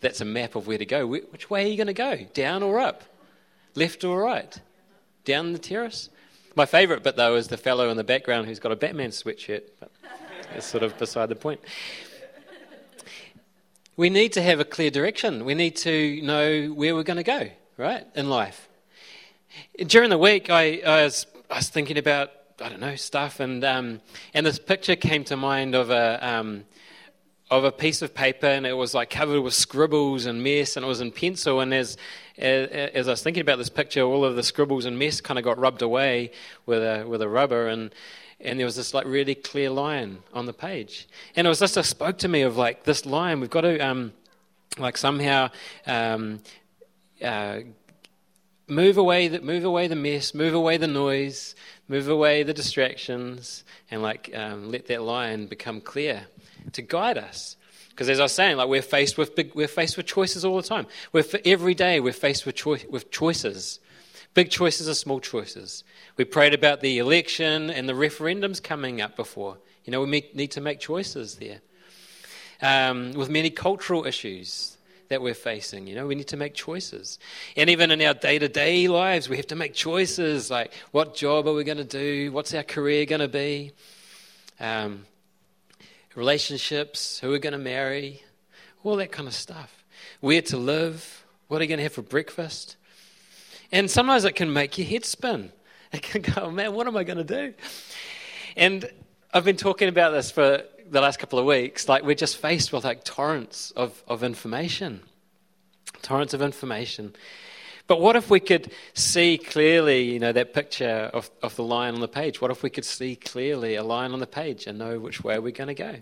that's 0.00 0.20
a 0.20 0.24
map 0.24 0.54
of 0.54 0.66
where 0.66 0.78
to 0.78 0.86
go. 0.86 1.06
Which 1.06 1.48
way 1.48 1.64
are 1.64 1.68
you 1.68 1.76
going 1.76 1.88
to 1.88 1.92
go, 1.92 2.18
down 2.34 2.62
or 2.62 2.78
up? 2.78 3.04
Left 3.74 4.04
or 4.04 4.22
right? 4.22 4.60
Down 5.24 5.52
the 5.52 5.58
terrace? 5.58 6.10
My 6.54 6.66
favourite 6.66 7.02
bit, 7.02 7.16
though, 7.16 7.36
is 7.36 7.48
the 7.48 7.56
fellow 7.56 7.88
in 7.90 7.96
the 7.96 8.04
background 8.04 8.46
who's 8.46 8.58
got 8.58 8.72
a 8.72 8.76
Batman 8.76 9.10
sweatshirt, 9.10 9.62
but 9.78 9.90
it's 10.54 10.66
sort 10.66 10.82
of 10.82 10.98
beside 10.98 11.28
the 11.28 11.36
point. 11.36 11.60
We 13.96 14.10
need 14.10 14.32
to 14.34 14.42
have 14.42 14.58
a 14.58 14.64
clear 14.64 14.90
direction. 14.90 15.44
We 15.44 15.54
need 15.54 15.76
to 15.76 16.22
know 16.22 16.68
where 16.68 16.94
we're 16.94 17.02
going 17.02 17.18
to 17.18 17.22
go, 17.22 17.48
right, 17.76 18.06
in 18.14 18.28
life. 18.30 18.68
During 19.86 20.10
the 20.10 20.18
week, 20.18 20.50
I, 20.50 20.80
I, 20.86 21.04
was, 21.04 21.26
I 21.50 21.56
was 21.56 21.68
thinking 21.68 21.98
about, 21.98 22.30
I 22.60 22.68
don't 22.68 22.80
know, 22.80 22.96
stuff, 22.96 23.40
and, 23.40 23.62
um, 23.64 24.00
and 24.34 24.44
this 24.44 24.58
picture 24.58 24.96
came 24.96 25.24
to 25.24 25.36
mind 25.36 25.74
of 25.74 25.90
a. 25.90 26.26
Um, 26.26 26.64
of 27.50 27.64
a 27.64 27.72
piece 27.72 28.02
of 28.02 28.14
paper 28.14 28.46
and 28.46 28.66
it 28.66 28.74
was 28.74 28.92
like 28.92 29.08
covered 29.08 29.40
with 29.40 29.54
scribbles 29.54 30.26
and 30.26 30.42
mess 30.44 30.76
and 30.76 30.84
it 30.84 30.86
was 30.86 31.00
in 31.00 31.10
pencil. 31.10 31.60
And 31.60 31.72
as 31.72 31.96
as 32.36 33.08
I 33.08 33.12
was 33.12 33.22
thinking 33.22 33.40
about 33.40 33.56
this 33.56 33.70
picture 33.70 34.02
all 34.02 34.22
of 34.22 34.36
the 34.36 34.42
scribbles 34.42 34.84
and 34.84 34.98
mess 34.98 35.22
kind 35.22 35.38
of 35.38 35.44
got 35.44 35.58
rubbed 35.58 35.80
away 35.80 36.30
with 36.66 36.82
a 36.82 37.06
with 37.08 37.22
a 37.22 37.28
rubber. 37.28 37.68
And 37.68 37.94
and 38.40 38.58
there 38.58 38.66
was 38.66 38.76
this 38.76 38.92
like 38.92 39.06
really 39.06 39.34
clear 39.34 39.70
line 39.70 40.18
on 40.34 40.44
the 40.44 40.52
page. 40.52 41.08
And 41.36 41.46
it 41.46 41.48
was 41.48 41.60
just 41.60 41.76
it 41.78 41.84
spoke 41.84 42.18
to 42.18 42.28
me 42.28 42.42
of 42.42 42.58
like 42.58 42.84
this 42.84 43.06
line. 43.06 43.40
We've 43.40 43.48
got 43.48 43.62
to 43.62 43.78
um 43.78 44.12
like 44.78 44.98
somehow 44.98 45.48
um 45.86 46.40
uh, 47.22 47.60
move 48.68 48.98
away 48.98 49.28
the 49.28 49.40
move 49.40 49.64
away 49.64 49.88
the 49.88 49.96
mess 49.96 50.34
move 50.34 50.54
away 50.54 50.76
the 50.76 50.86
noise 50.86 51.54
move 51.88 52.08
away 52.08 52.42
the 52.42 52.52
distractions 52.52 53.64
and 53.90 54.02
like 54.02 54.30
um, 54.34 54.70
let 54.70 54.86
that 54.86 55.02
line 55.02 55.46
become 55.46 55.80
clear 55.80 56.26
to 56.72 56.82
guide 56.82 57.18
us. 57.18 57.56
Because 57.90 58.08
as 58.08 58.20
I 58.20 58.24
was 58.24 58.32
saying, 58.32 58.56
like 58.58 58.68
we're 58.68 58.82
faced 58.82 59.18
with 59.18 59.34
big, 59.34 59.54
we're 59.54 59.66
faced 59.66 59.96
with 59.96 60.06
choices 60.06 60.44
all 60.44 60.56
the 60.56 60.62
time. 60.62 60.86
We're 61.12 61.24
every 61.44 61.74
day 61.74 61.98
we're 61.98 62.12
faced 62.12 62.46
with, 62.46 62.54
choi- 62.54 62.84
with 62.88 63.10
choices, 63.10 63.80
big 64.34 64.50
choices 64.50 64.88
or 64.88 64.94
small 64.94 65.18
choices. 65.18 65.82
We 66.16 66.24
prayed 66.24 66.54
about 66.54 66.80
the 66.80 66.98
election 66.98 67.70
and 67.70 67.88
the 67.88 67.94
referendums 67.94 68.62
coming 68.62 69.00
up 69.00 69.16
before. 69.16 69.58
You 69.84 69.90
know, 69.90 70.02
we 70.02 70.30
need 70.32 70.52
to 70.52 70.60
make 70.60 70.78
choices 70.78 71.36
there. 71.36 71.60
Um, 72.60 73.12
with 73.12 73.30
many 73.30 73.50
cultural 73.50 74.04
issues 74.04 74.77
that 75.08 75.22
we're 75.22 75.34
facing, 75.34 75.86
you 75.86 75.94
know, 75.94 76.06
we 76.06 76.14
need 76.14 76.28
to 76.28 76.36
make 76.36 76.54
choices. 76.54 77.18
And 77.56 77.70
even 77.70 77.90
in 77.90 78.02
our 78.02 78.14
day 78.14 78.38
to 78.38 78.48
day 78.48 78.88
lives, 78.88 79.28
we 79.28 79.36
have 79.36 79.46
to 79.48 79.56
make 79.56 79.74
choices 79.74 80.50
like 80.50 80.72
what 80.92 81.14
job 81.14 81.46
are 81.46 81.54
we 81.54 81.64
going 81.64 81.78
to 81.78 81.84
do? 81.84 82.30
What's 82.32 82.54
our 82.54 82.62
career 82.62 83.06
going 83.06 83.20
to 83.20 83.28
be? 83.28 83.72
Um, 84.60 85.06
relationships, 86.14 87.20
who 87.20 87.30
we're 87.30 87.38
going 87.38 87.52
to 87.52 87.58
marry, 87.58 88.22
all 88.84 88.96
that 88.96 89.12
kind 89.12 89.28
of 89.28 89.34
stuff. 89.34 89.84
Where 90.20 90.42
to 90.42 90.56
live, 90.56 91.24
what 91.48 91.60
are 91.60 91.64
you 91.64 91.68
going 91.68 91.78
to 91.78 91.84
have 91.84 91.92
for 91.92 92.02
breakfast? 92.02 92.76
And 93.72 93.90
sometimes 93.90 94.24
it 94.24 94.32
can 94.32 94.52
make 94.52 94.78
your 94.78 94.86
head 94.86 95.04
spin. 95.04 95.52
It 95.90 96.02
can 96.02 96.20
go, 96.20 96.50
man, 96.50 96.74
what 96.74 96.86
am 96.86 96.98
I 96.98 97.02
going 97.02 97.16
to 97.16 97.24
do? 97.24 97.54
And 98.58 98.90
I've 99.32 99.44
been 99.46 99.56
talking 99.56 99.88
about 99.88 100.10
this 100.10 100.30
for 100.30 100.62
the 100.90 101.00
last 101.00 101.18
couple 101.18 101.38
of 101.38 101.44
weeks. 101.44 101.88
Like, 101.88 102.02
we're 102.02 102.14
just 102.14 102.36
faced 102.36 102.72
with 102.72 102.84
like 102.84 103.04
torrents 103.04 103.70
of, 103.72 104.02
of 104.08 104.22
information. 104.22 105.02
Torrents 106.02 106.34
of 106.34 106.42
information. 106.42 107.14
But 107.86 108.00
what 108.00 108.16
if 108.16 108.28
we 108.28 108.38
could 108.38 108.70
see 108.92 109.38
clearly, 109.38 110.02
you 110.12 110.18
know, 110.18 110.32
that 110.32 110.52
picture 110.52 111.10
of, 111.12 111.30
of 111.42 111.56
the 111.56 111.62
line 111.62 111.94
on 111.94 112.00
the 112.00 112.08
page? 112.08 112.40
What 112.40 112.50
if 112.50 112.62
we 112.62 112.70
could 112.70 112.84
see 112.84 113.16
clearly 113.16 113.76
a 113.76 113.82
line 113.82 114.12
on 114.12 114.20
the 114.20 114.26
page 114.26 114.66
and 114.66 114.78
know 114.78 115.00
which 115.00 115.24
way 115.24 115.38
we're 115.38 115.52
going 115.52 115.68
to 115.68 115.74
go? 115.74 115.96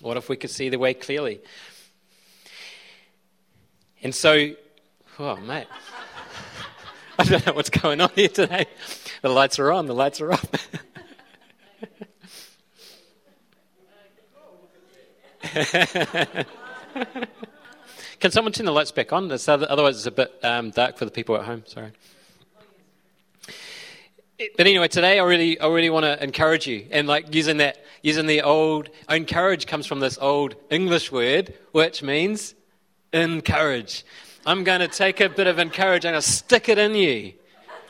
What 0.00 0.16
if 0.16 0.28
we 0.28 0.36
could 0.36 0.50
see 0.50 0.68
the 0.68 0.78
way 0.78 0.94
clearly? 0.94 1.40
And 4.02 4.14
so, 4.14 4.54
oh, 5.18 5.36
mate. 5.36 5.66
I 7.18 7.24
don't 7.24 7.46
know 7.46 7.52
what's 7.52 7.70
going 7.70 8.00
on 8.00 8.10
here 8.14 8.28
today. 8.28 8.66
The 9.22 9.28
lights 9.28 9.58
are 9.58 9.72
on, 9.72 9.86
the 9.86 9.94
lights 9.94 10.20
are 10.20 10.32
up. 10.32 10.56
Can 18.20 18.30
someone 18.30 18.52
turn 18.52 18.66
the 18.66 18.72
lights 18.72 18.90
back 18.90 19.12
on? 19.12 19.30
otherwise, 19.30 19.96
it's 19.96 20.06
a 20.06 20.10
bit 20.10 20.32
um, 20.42 20.70
dark 20.70 20.96
for 20.96 21.04
the 21.04 21.10
people 21.10 21.36
at 21.36 21.44
home. 21.44 21.62
Sorry. 21.66 21.92
But 24.56 24.66
anyway, 24.66 24.88
today 24.88 25.18
I 25.18 25.24
really, 25.24 25.58
I 25.58 25.68
really 25.68 25.90
want 25.90 26.04
to 26.04 26.22
encourage 26.22 26.66
you, 26.66 26.86
and 26.90 27.08
like 27.08 27.34
using 27.34 27.56
that, 27.56 27.78
using 28.02 28.26
the 28.26 28.42
old, 28.42 28.88
encourage 29.08 29.66
comes 29.66 29.86
from 29.86 30.00
this 30.00 30.18
old 30.20 30.54
English 30.70 31.10
word, 31.10 31.54
which 31.72 32.02
means 32.02 32.54
encourage. 33.12 34.04
I'm 34.46 34.64
going 34.64 34.80
to 34.80 34.88
take 34.88 35.20
a 35.20 35.28
bit 35.28 35.46
of 35.46 35.58
encourage 35.58 36.04
and 36.04 36.14
I'll 36.14 36.22
stick 36.22 36.68
it 36.68 36.78
in 36.78 36.94
you. 36.94 37.32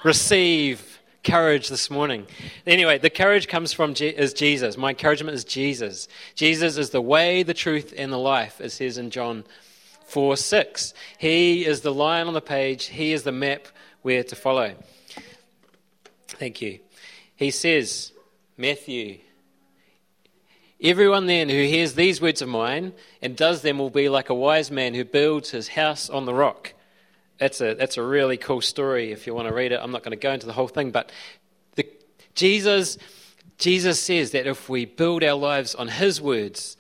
Receive 0.05 0.88
courage 1.28 1.68
this 1.68 1.90
morning. 1.90 2.26
Anyway, 2.66 2.97
the 2.97 3.11
courage 3.11 3.49
comes 3.49 3.73
from 3.73 3.92
is 3.99 4.32
Jesus. 4.32 4.78
My 4.78 4.90
encouragement 4.90 5.35
is 5.35 5.44
Jesus. 5.44 6.08
Jesus 6.35 6.78
is 6.78 6.90
the 6.90 7.02
way, 7.02 7.42
the 7.42 7.52
truth, 7.52 7.92
and 7.97 8.11
the 8.11 8.18
life, 8.18 8.61
it 8.61 8.70
says 8.70 8.97
in 8.97 9.11
John 9.11 9.44
4 10.06 10.38
6. 10.38 10.94
He 11.18 11.66
is 11.66 11.82
the 11.82 11.92
line 11.92 12.26
on 12.26 12.35
the 12.35 12.40
page, 12.40 12.87
He 12.87 13.12
is 13.12 13.25
the 13.25 13.32
map 13.32 13.66
where 14.00 14.25
to 14.25 14.35
follow. 14.35 14.75
Thank 16.28 16.62
you. 16.62 16.78
He 17.37 17.50
says, 17.50 18.12
Matthew, 18.56 19.18
everyone 20.80 21.26
then 21.26 21.50
who 21.50 21.62
hears 21.62 21.94
these 21.94 22.23
words 22.23 22.40
of 22.40 22.49
mine 22.49 22.94
and 23.20 23.37
does 23.37 23.61
them 23.61 23.78
will 23.78 23.90
be 23.90 24.08
like 24.08 24.30
a 24.30 24.35
wise 24.35 24.70
man 24.70 24.94
who 24.94 25.04
builds 25.04 25.50
his 25.50 25.68
house 25.68 26.08
on 26.08 26.25
the 26.25 26.35
rock. 26.35 26.73
That's 27.38 27.61
a, 27.61 27.75
that's 27.75 27.97
a 27.97 28.02
really 28.02 28.37
cool 28.37 28.61
story 28.61 29.12
if 29.12 29.26
you 29.26 29.35
want 29.35 29.49
to 29.49 29.54
read 29.54 29.73
it. 29.73 29.80
I'm 29.83 29.92
not 29.92 30.02
going 30.02 30.11
to 30.11 30.23
go 30.23 30.33
into 30.33 30.47
the 30.47 30.52
whole 30.52 30.68
thing, 30.68 30.90
but 30.90 31.12
the, 31.76 31.87
Jesus, 32.35 32.99
Jesus 33.59 34.00
says 34.00 34.33
that 34.33 34.47
if 34.47 34.68
we 34.68 34.85
build 34.85 35.23
our 35.23 35.35
lives 35.35 35.75
on 35.75 35.88
his 35.88 36.21
words, 36.21 36.76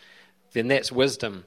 then 0.52 0.68
that's 0.68 0.90
wisdom. 0.90 1.44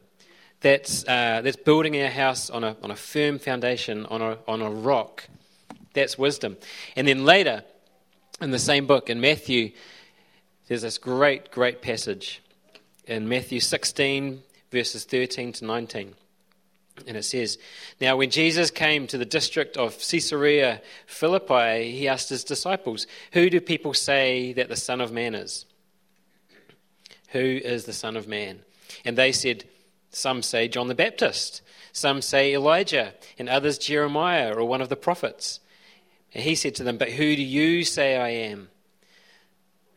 That's, 0.61 1.03
uh, 1.07 1.41
that's 1.43 1.57
building 1.57 2.01
our 2.01 2.09
house 2.09 2.49
on 2.49 2.63
a, 2.63 2.77
on 2.83 2.91
a 2.91 2.95
firm 2.95 3.39
foundation, 3.39 4.05
on 4.05 4.21
a, 4.21 4.37
on 4.47 4.61
a 4.61 4.69
rock. 4.69 5.27
That's 5.93 6.17
wisdom. 6.17 6.57
And 6.95 7.07
then 7.07 7.25
later, 7.25 7.63
in 8.39 8.51
the 8.51 8.59
same 8.59 8.87
book, 8.87 9.09
in 9.09 9.19
Matthew, 9.19 9.71
there's 10.67 10.83
this 10.83 10.97
great, 10.97 11.51
great 11.51 11.81
passage 11.81 12.41
in 13.05 13.27
Matthew 13.27 13.59
16, 13.59 14.41
verses 14.71 15.03
13 15.03 15.51
to 15.53 15.65
19. 15.65 16.13
And 17.07 17.17
it 17.17 17.23
says, 17.23 17.57
Now 17.99 18.17
when 18.17 18.29
Jesus 18.29 18.69
came 18.69 19.07
to 19.07 19.17
the 19.17 19.25
district 19.25 19.77
of 19.77 19.97
Caesarea 19.97 20.81
Philippi, 21.07 21.91
he 21.91 22.07
asked 22.07 22.29
his 22.29 22.43
disciples, 22.43 23.07
Who 23.33 23.49
do 23.49 23.59
people 23.61 23.93
say 23.93 24.53
that 24.53 24.69
the 24.69 24.75
Son 24.75 25.01
of 25.01 25.11
Man 25.11 25.35
is? 25.35 25.65
Who 27.29 27.39
is 27.39 27.85
the 27.85 27.93
Son 27.93 28.17
of 28.17 28.27
Man? 28.27 28.59
And 29.05 29.17
they 29.17 29.31
said, 29.31 29.63
some 30.11 30.43
say 30.43 30.67
John 30.67 30.87
the 30.87 30.95
Baptist, 30.95 31.61
some 31.93 32.21
say 32.21 32.53
Elijah, 32.53 33.13
and 33.39 33.47
others 33.47 33.77
Jeremiah 33.77 34.53
or 34.53 34.65
one 34.65 34.81
of 34.81 34.89
the 34.89 34.95
prophets. 34.97 35.59
And 36.33 36.43
he 36.43 36.55
said 36.55 36.75
to 36.75 36.83
them, 36.83 36.97
But 36.97 37.11
who 37.11 37.35
do 37.35 37.41
you 37.41 37.83
say 37.83 38.17
I 38.17 38.29
am? 38.29 38.69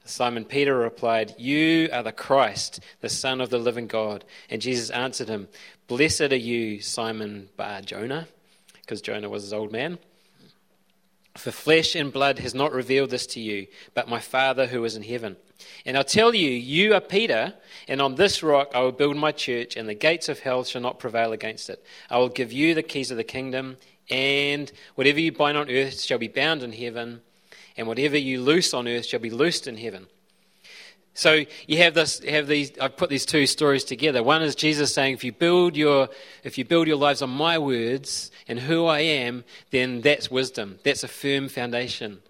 Simon 0.05 0.45
Peter 0.45 0.77
replied, 0.77 1.35
You 1.39 1.89
are 1.93 2.03
the 2.03 2.13
Christ, 2.13 2.81
the 3.01 3.09
Son 3.09 3.41
of 3.41 3.49
the 3.51 3.59
living 3.59 3.87
God. 3.87 4.25
And 4.51 4.61
Jesus 4.61 4.91
answered 4.91 5.29
him, 5.29 5.49
Blessed 5.87 6.33
are 6.33 6.37
you, 6.37 6.81
Simon 6.81 7.49
Bar 7.57 7.81
Jonah, 7.83 8.29
because 8.81 9.01
Jonah 9.01 9.31
was 9.31 9.45
his 9.45 9.53
old 9.53 9.73
man. 9.73 9.99
For 11.37 11.51
flesh 11.51 11.97
and 11.97 12.13
blood 12.13 12.39
has 12.39 12.55
not 12.55 12.73
revealed 12.73 13.11
this 13.11 13.27
to 13.29 13.41
you, 13.41 13.67
but 13.93 14.09
my 14.09 14.21
Father 14.21 14.67
who 14.67 14.85
is 14.85 14.95
in 14.95 15.03
heaven. 15.03 15.37
And 15.85 15.97
I 15.97 16.03
tell 16.03 16.35
you, 16.35 16.51
you 16.51 16.95
are 16.95 17.01
Peter, 17.01 17.55
and 17.89 18.01
on 18.01 18.15
this 18.15 18.43
rock 18.43 18.71
I 18.75 18.81
will 18.81 18.93
build 18.93 19.17
my 19.17 19.33
church, 19.33 19.77
and 19.77 19.89
the 19.89 19.95
gates 19.95 20.29
of 20.29 20.41
hell 20.41 20.65
shall 20.65 20.83
not 20.83 20.99
prevail 20.99 21.33
against 21.33 21.71
it. 21.71 21.85
I 22.09 22.19
will 22.19 22.29
give 22.29 22.53
you 22.53 22.75
the 22.75 22.83
keys 22.83 23.11
of 23.11 23.17
the 23.17 23.25
kingdom, 23.25 23.79
and 24.11 24.71
whatever 24.95 25.19
you 25.19 25.33
bind 25.33 25.57
on 25.57 25.71
earth 25.71 26.01
shall 26.01 26.19
be 26.19 26.29
bound 26.29 26.63
in 26.63 26.73
heaven, 26.73 27.23
and 27.77 27.87
whatever 27.87 28.17
you 28.17 28.41
loose 28.41 28.75
on 28.75 28.89
earth 28.89 29.07
shall 29.07 29.21
be 29.21 29.31
loosed 29.31 29.67
in 29.67 29.77
heaven. 29.77 30.07
So 31.15 31.45
you 31.69 31.79
have 31.79 31.95
this, 31.95 32.19
have 32.25 32.49
these. 32.49 32.73
I've 32.81 32.97
put 32.97 33.09
these 33.09 33.25
two 33.25 33.47
stories 33.47 33.85
together. 33.85 34.23
One 34.23 34.43
is 34.43 34.57
Jesus 34.57 34.93
saying, 34.93 35.15
if 35.15 35.23
you 35.23 35.31
build 35.31 35.77
your, 35.77 36.09
if 36.43 36.59
you 36.59 36.65
build 36.65 36.89
your 36.89 36.97
lives 36.97 37.23
on 37.23 37.31
my 37.31 37.57
words 37.57 38.33
and 38.49 38.59
who 38.59 38.87
I 38.87 39.01
am, 39.01 39.45
then 39.71 40.01
that's 40.01 40.29
wisdom. 40.29 40.81
That's 40.83 41.05
a 41.05 41.09
firm 41.09 41.49
foundation. 41.49 42.21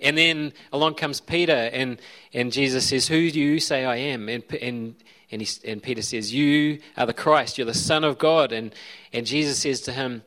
And 0.00 0.16
then 0.16 0.54
along 0.72 0.94
comes 0.94 1.20
Peter, 1.20 1.52
and, 1.52 2.00
and 2.32 2.50
Jesus 2.50 2.88
says, 2.88 3.08
Who 3.08 3.30
do 3.30 3.38
you 3.38 3.60
say 3.60 3.84
I 3.84 3.96
am? 3.96 4.28
And, 4.28 4.42
and, 4.60 4.94
and, 5.30 5.42
he, 5.42 5.70
and 5.70 5.82
Peter 5.82 6.02
says, 6.02 6.32
You 6.34 6.80
are 6.96 7.06
the 7.06 7.14
Christ, 7.14 7.58
you're 7.58 7.66
the 7.66 7.74
Son 7.74 8.04
of 8.04 8.18
God. 8.18 8.52
And, 8.52 8.74
and 9.12 9.26
Jesus 9.26 9.58
says 9.58 9.82
to 9.82 9.92
him, 9.92 10.22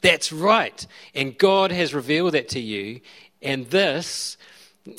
That's 0.00 0.32
right. 0.32 0.86
And 1.14 1.36
God 1.36 1.72
has 1.72 1.94
revealed 1.94 2.34
that 2.34 2.48
to 2.50 2.60
you. 2.60 3.00
And 3.42 3.66
this, 3.70 4.36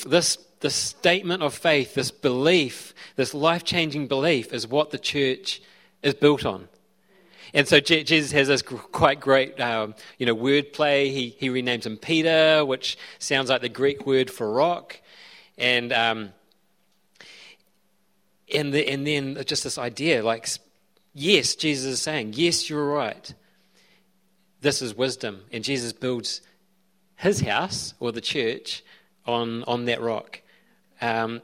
this, 0.06 0.38
this 0.60 0.74
statement 0.74 1.42
of 1.42 1.54
faith, 1.54 1.94
this 1.94 2.10
belief, 2.10 2.94
this 3.16 3.34
life 3.34 3.64
changing 3.64 4.08
belief, 4.08 4.52
is 4.52 4.66
what 4.66 4.90
the 4.90 4.98
church 4.98 5.62
is 6.02 6.14
built 6.14 6.44
on. 6.44 6.68
And 7.54 7.66
so 7.66 7.80
Jesus 7.80 8.32
has 8.32 8.48
this 8.48 8.60
quite 8.60 9.20
great, 9.20 9.58
um, 9.58 9.94
you 10.18 10.26
know, 10.26 10.36
wordplay. 10.36 11.10
He, 11.10 11.34
he 11.38 11.48
renames 11.48 11.86
him 11.86 11.96
Peter, 11.96 12.64
which 12.64 12.98
sounds 13.18 13.48
like 13.48 13.62
the 13.62 13.68
Greek 13.70 14.06
word 14.06 14.30
for 14.30 14.52
rock. 14.52 15.00
And, 15.56 15.92
um, 15.92 16.30
and, 18.54 18.72
the, 18.72 18.86
and 18.88 19.06
then 19.06 19.42
just 19.46 19.64
this 19.64 19.78
idea, 19.78 20.22
like, 20.22 20.46
yes, 21.14 21.54
Jesus 21.54 21.86
is 21.86 22.02
saying, 22.02 22.34
yes, 22.36 22.68
you're 22.68 22.86
right. 22.86 23.32
This 24.60 24.82
is 24.82 24.94
wisdom. 24.94 25.44
And 25.52 25.62
Jesus 25.64 25.92
builds 25.92 26.40
his 27.16 27.40
house, 27.40 27.94
or 28.00 28.12
the 28.12 28.20
church, 28.20 28.84
on, 29.26 29.64
on 29.64 29.84
that 29.86 30.00
rock. 30.00 30.40
Um, 31.00 31.42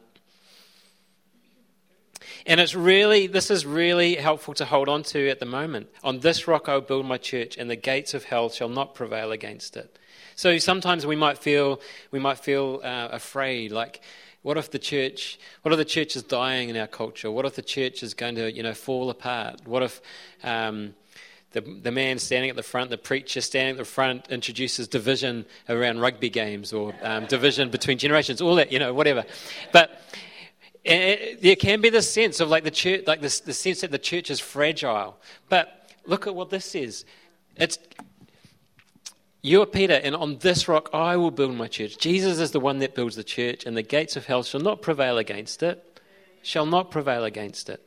and 2.46 2.60
it's 2.60 2.74
really, 2.74 3.26
this 3.26 3.50
is 3.50 3.64
really 3.64 4.16
helpful 4.16 4.54
to 4.54 4.64
hold 4.64 4.88
on 4.88 5.02
to 5.04 5.28
at 5.28 5.40
the 5.40 5.46
moment. 5.46 5.88
On 6.02 6.20
this 6.20 6.46
rock 6.46 6.68
I 6.68 6.74
will 6.74 6.80
build 6.82 7.06
my 7.06 7.18
church, 7.18 7.56
and 7.56 7.70
the 7.70 7.76
gates 7.76 8.14
of 8.14 8.24
hell 8.24 8.48
shall 8.50 8.68
not 8.68 8.94
prevail 8.94 9.32
against 9.32 9.76
it. 9.76 9.98
So 10.36 10.58
sometimes 10.58 11.06
we 11.06 11.16
might 11.16 11.38
feel, 11.38 11.80
we 12.10 12.18
might 12.18 12.38
feel 12.38 12.80
uh, 12.82 13.08
afraid, 13.12 13.72
like, 13.72 14.00
what 14.42 14.58
if 14.58 14.70
the 14.70 14.78
church, 14.78 15.38
what 15.62 15.72
if 15.72 15.78
the 15.78 15.86
church 15.86 16.16
is 16.16 16.22
dying 16.22 16.68
in 16.68 16.76
our 16.76 16.86
culture? 16.86 17.30
What 17.30 17.46
if 17.46 17.54
the 17.54 17.62
church 17.62 18.02
is 18.02 18.12
going 18.12 18.34
to, 18.34 18.52
you 18.52 18.62
know, 18.62 18.74
fall 18.74 19.08
apart? 19.08 19.66
What 19.66 19.82
if 19.82 20.02
um, 20.42 20.94
the, 21.54 21.60
the 21.60 21.92
man 21.92 22.18
standing 22.18 22.50
at 22.50 22.56
the 22.56 22.64
front, 22.64 22.90
the 22.90 22.98
preacher 22.98 23.40
standing 23.40 23.76
at 23.76 23.78
the 23.78 23.84
front, 23.84 24.26
introduces 24.28 24.88
division 24.88 25.46
around 25.68 26.00
rugby 26.00 26.28
games 26.28 26.72
or 26.72 26.92
um, 27.00 27.26
division 27.26 27.70
between 27.70 27.96
generations, 27.96 28.42
all 28.42 28.56
that, 28.56 28.72
you 28.72 28.80
know, 28.80 28.92
whatever. 28.92 29.24
But 29.72 30.02
it, 30.84 31.40
there 31.42 31.54
can 31.54 31.80
be 31.80 31.90
this 31.90 32.10
sense 32.10 32.40
of 32.40 32.48
like 32.48 32.64
the 32.64 32.72
church, 32.72 33.04
like 33.06 33.20
the 33.20 33.30
sense 33.30 33.82
that 33.82 33.92
the 33.92 33.98
church 34.00 34.30
is 34.30 34.40
fragile. 34.40 35.16
But 35.48 35.90
look 36.06 36.26
at 36.26 36.34
what 36.34 36.50
this 36.50 36.64
says. 36.64 37.04
It's 37.56 37.78
you 39.40 39.62
are 39.62 39.66
Peter, 39.66 39.94
and 39.94 40.16
on 40.16 40.38
this 40.38 40.66
rock 40.66 40.90
I 40.92 41.16
will 41.16 41.30
build 41.30 41.54
my 41.54 41.68
church. 41.68 41.98
Jesus 41.98 42.40
is 42.40 42.50
the 42.50 42.58
one 42.58 42.80
that 42.80 42.96
builds 42.96 43.14
the 43.14 43.22
church, 43.22 43.64
and 43.64 43.76
the 43.76 43.82
gates 43.82 44.16
of 44.16 44.26
hell 44.26 44.42
shall 44.42 44.60
not 44.60 44.82
prevail 44.82 45.18
against 45.18 45.62
it. 45.62 46.00
Shall 46.42 46.66
not 46.66 46.90
prevail 46.90 47.24
against 47.24 47.70
it. 47.70 47.80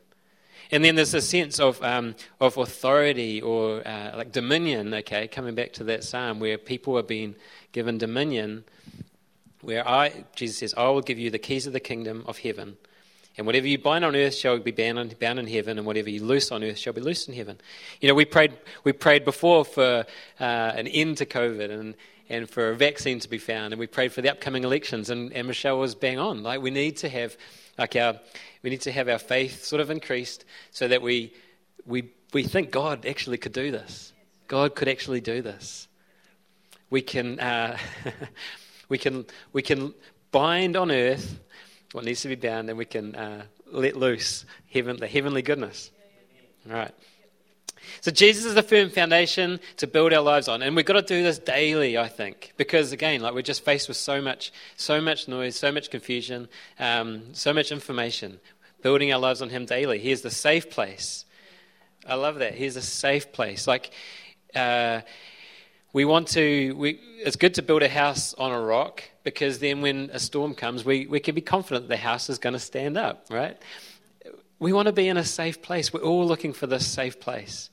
And 0.72 0.84
then 0.84 0.96
there's 0.96 1.14
a 1.14 1.22
sense 1.22 1.60
of, 1.60 1.82
um, 1.82 2.16
of 2.40 2.58
authority 2.58 3.42
or 3.42 3.88
uh, 3.88 4.18
like 4.18 4.32
dominion, 4.32 4.94
okay, 4.94 5.28
coming 5.28 5.56
back 5.56 5.74
to 5.74 5.84
that 5.86 6.04
psalm 6.04 6.40
where 6.40 6.58
people 6.58 6.98
are 6.98 7.04
being 7.04 7.36
given 7.72 7.98
dominion, 7.98 8.64
where 9.62 9.88
I, 9.88 10.26
Jesus 10.36 10.58
says, 10.58 10.74
I 10.78 10.90
will 10.90 11.02
give 11.02 11.18
you 11.18 11.30
the 11.30 11.40
keys 11.40 11.68
of 11.68 11.74
the 11.74 11.80
kingdom 11.80 12.24
of 12.28 12.40
heaven. 12.40 12.78
And 13.38 13.46
whatever 13.46 13.68
you 13.68 13.78
bind 13.78 14.04
on 14.04 14.16
earth 14.16 14.34
shall 14.34 14.58
be 14.58 14.72
bound, 14.72 15.20
bound 15.20 15.38
in 15.38 15.48
heaven, 15.48 15.78
and 15.78 15.86
whatever 15.86 16.10
you 16.10 16.24
loose 16.24 16.52
on 16.52 16.64
earth 16.64 16.80
shall 16.80 16.94
be 16.94 17.02
loosed 17.02 17.30
in 17.30 17.36
heaven. 17.36 17.62
You 18.02 18.08
know, 18.08 18.16
we 18.16 18.26
prayed, 18.26 18.54
we 18.84 18.94
prayed 18.94 19.26
before 19.26 19.64
for 19.64 20.06
uh, 20.40 20.44
an 20.44 20.88
end 20.88 21.18
to 21.18 21.26
COVID 21.26 21.70
and, 21.70 21.94
and 22.30 22.50
for 22.50 22.70
a 22.72 22.76
vaccine 22.76 23.20
to 23.20 23.30
be 23.30 23.38
found, 23.38 23.74
and 23.74 23.80
we 23.80 23.86
prayed 23.86 24.12
for 24.12 24.24
the 24.24 24.32
upcoming 24.32 24.64
elections, 24.64 25.12
and, 25.12 25.32
and 25.34 25.46
Michelle 25.48 25.78
was 25.78 25.94
bang 25.94 26.18
on. 26.18 26.42
Like, 26.42 26.62
we 26.62 26.72
need 26.72 26.98
to 26.98 27.10
have, 27.10 27.38
like, 27.77 27.96
our, 27.96 28.19
we 28.63 28.69
need 28.69 28.81
to 28.81 28.91
have 28.91 29.07
our 29.07 29.19
faith 29.19 29.63
sort 29.63 29.81
of 29.81 29.89
increased 29.89 30.46
so 30.72 30.88
that 30.88 31.01
we, 31.01 31.34
we, 31.86 32.12
we 32.34 32.43
think 32.43 32.72
God 32.72 33.05
actually 33.05 33.38
could 33.38 33.53
do 33.53 33.72
this. 33.72 34.13
God 34.48 34.75
could 34.75 34.88
actually 34.88 35.22
do 35.22 35.41
this. 35.41 35.88
We 36.89 37.01
can, 37.01 37.39
uh, 37.39 37.77
we 38.89 38.98
can, 38.98 39.25
we 39.53 39.62
can 39.62 39.93
bind 40.31 40.75
on 40.75 40.91
earth 40.91 41.39
what 41.91 42.05
needs 42.05 42.22
to 42.22 42.27
be 42.27 42.36
bound, 42.36 42.69
and 42.69 42.77
we 42.77 42.86
can 42.86 43.15
uh, 43.15 43.43
let 43.72 43.96
loose 43.96 44.46
heaven, 44.72 44.98
the 44.98 45.07
heavenly 45.07 45.41
goodness. 45.41 45.91
All 46.69 46.75
right. 46.75 46.93
So 48.01 48.12
Jesus 48.12 48.46
is 48.46 48.56
the 48.56 48.63
firm 48.63 48.89
foundation 48.89 49.60
to 49.77 49.88
build 49.88 50.13
our 50.13 50.22
lives 50.22 50.48
on, 50.48 50.62
and 50.62 50.75
we've 50.75 50.86
got 50.86 50.94
to 50.94 51.01
do 51.01 51.24
this 51.24 51.39
daily, 51.39 51.98
I 51.98 52.08
think, 52.08 52.53
because 52.58 52.91
again, 52.91 53.22
like 53.22 53.34
we're 53.34 53.41
just 53.41 53.63
faced 53.63 53.88
with 53.88 53.98
so 53.98 54.22
much, 54.22 54.51
so 54.75 55.01
much 55.01 55.27
noise, 55.27 55.56
so 55.56 55.72
much 55.72 55.89
confusion, 55.89 56.48
um, 56.79 57.34
so 57.34 57.53
much 57.53 57.72
information. 57.72 58.39
Building 58.82 59.12
our 59.12 59.20
lives 59.20 59.41
on 59.41 59.50
Him 59.50 59.65
daily. 59.65 60.00
Here's 60.00 60.22
the 60.22 60.29
safe 60.29 60.70
place. 60.70 61.25
I 62.07 62.16
love 62.16 62.35
that. 62.40 62.53
Here's 62.53 62.75
a 62.75 62.81
safe 62.81 63.31
place. 63.31 63.68
Like. 63.68 63.92
Uh, 64.55 65.01
we 65.94 66.05
want 66.05 66.27
to, 66.27 66.74
we, 66.74 67.00
it's 67.25 67.38
good 67.38 67.55
to 67.55 67.64
build 67.64 67.81
a 67.81 67.90
house 67.90 68.35
on 68.35 68.51
a 68.51 68.62
rock 68.62 69.03
because 69.24 69.57
then 69.57 69.81
when 69.81 70.12
a 70.14 70.20
storm 70.20 70.53
comes, 70.53 70.85
we, 70.85 71.07
we 71.07 71.20
can 71.20 71.33
be 71.33 71.42
confident 71.42 71.88
the 71.88 71.98
house 71.98 72.29
is 72.29 72.38
going 72.38 72.53
to 72.53 72.59
stand 72.59 72.98
up, 72.98 73.25
right? 73.31 73.57
We 74.59 74.74
want 74.74 74.88
to 74.88 74.92
be 74.92 75.07
in 75.07 75.18
a 75.18 75.24
safe 75.24 75.62
place. 75.62 75.92
We're 75.92 76.01
all 76.01 76.27
looking 76.27 76.53
for 76.53 76.68
this 76.68 76.85
safe 76.85 77.20
place. 77.20 77.70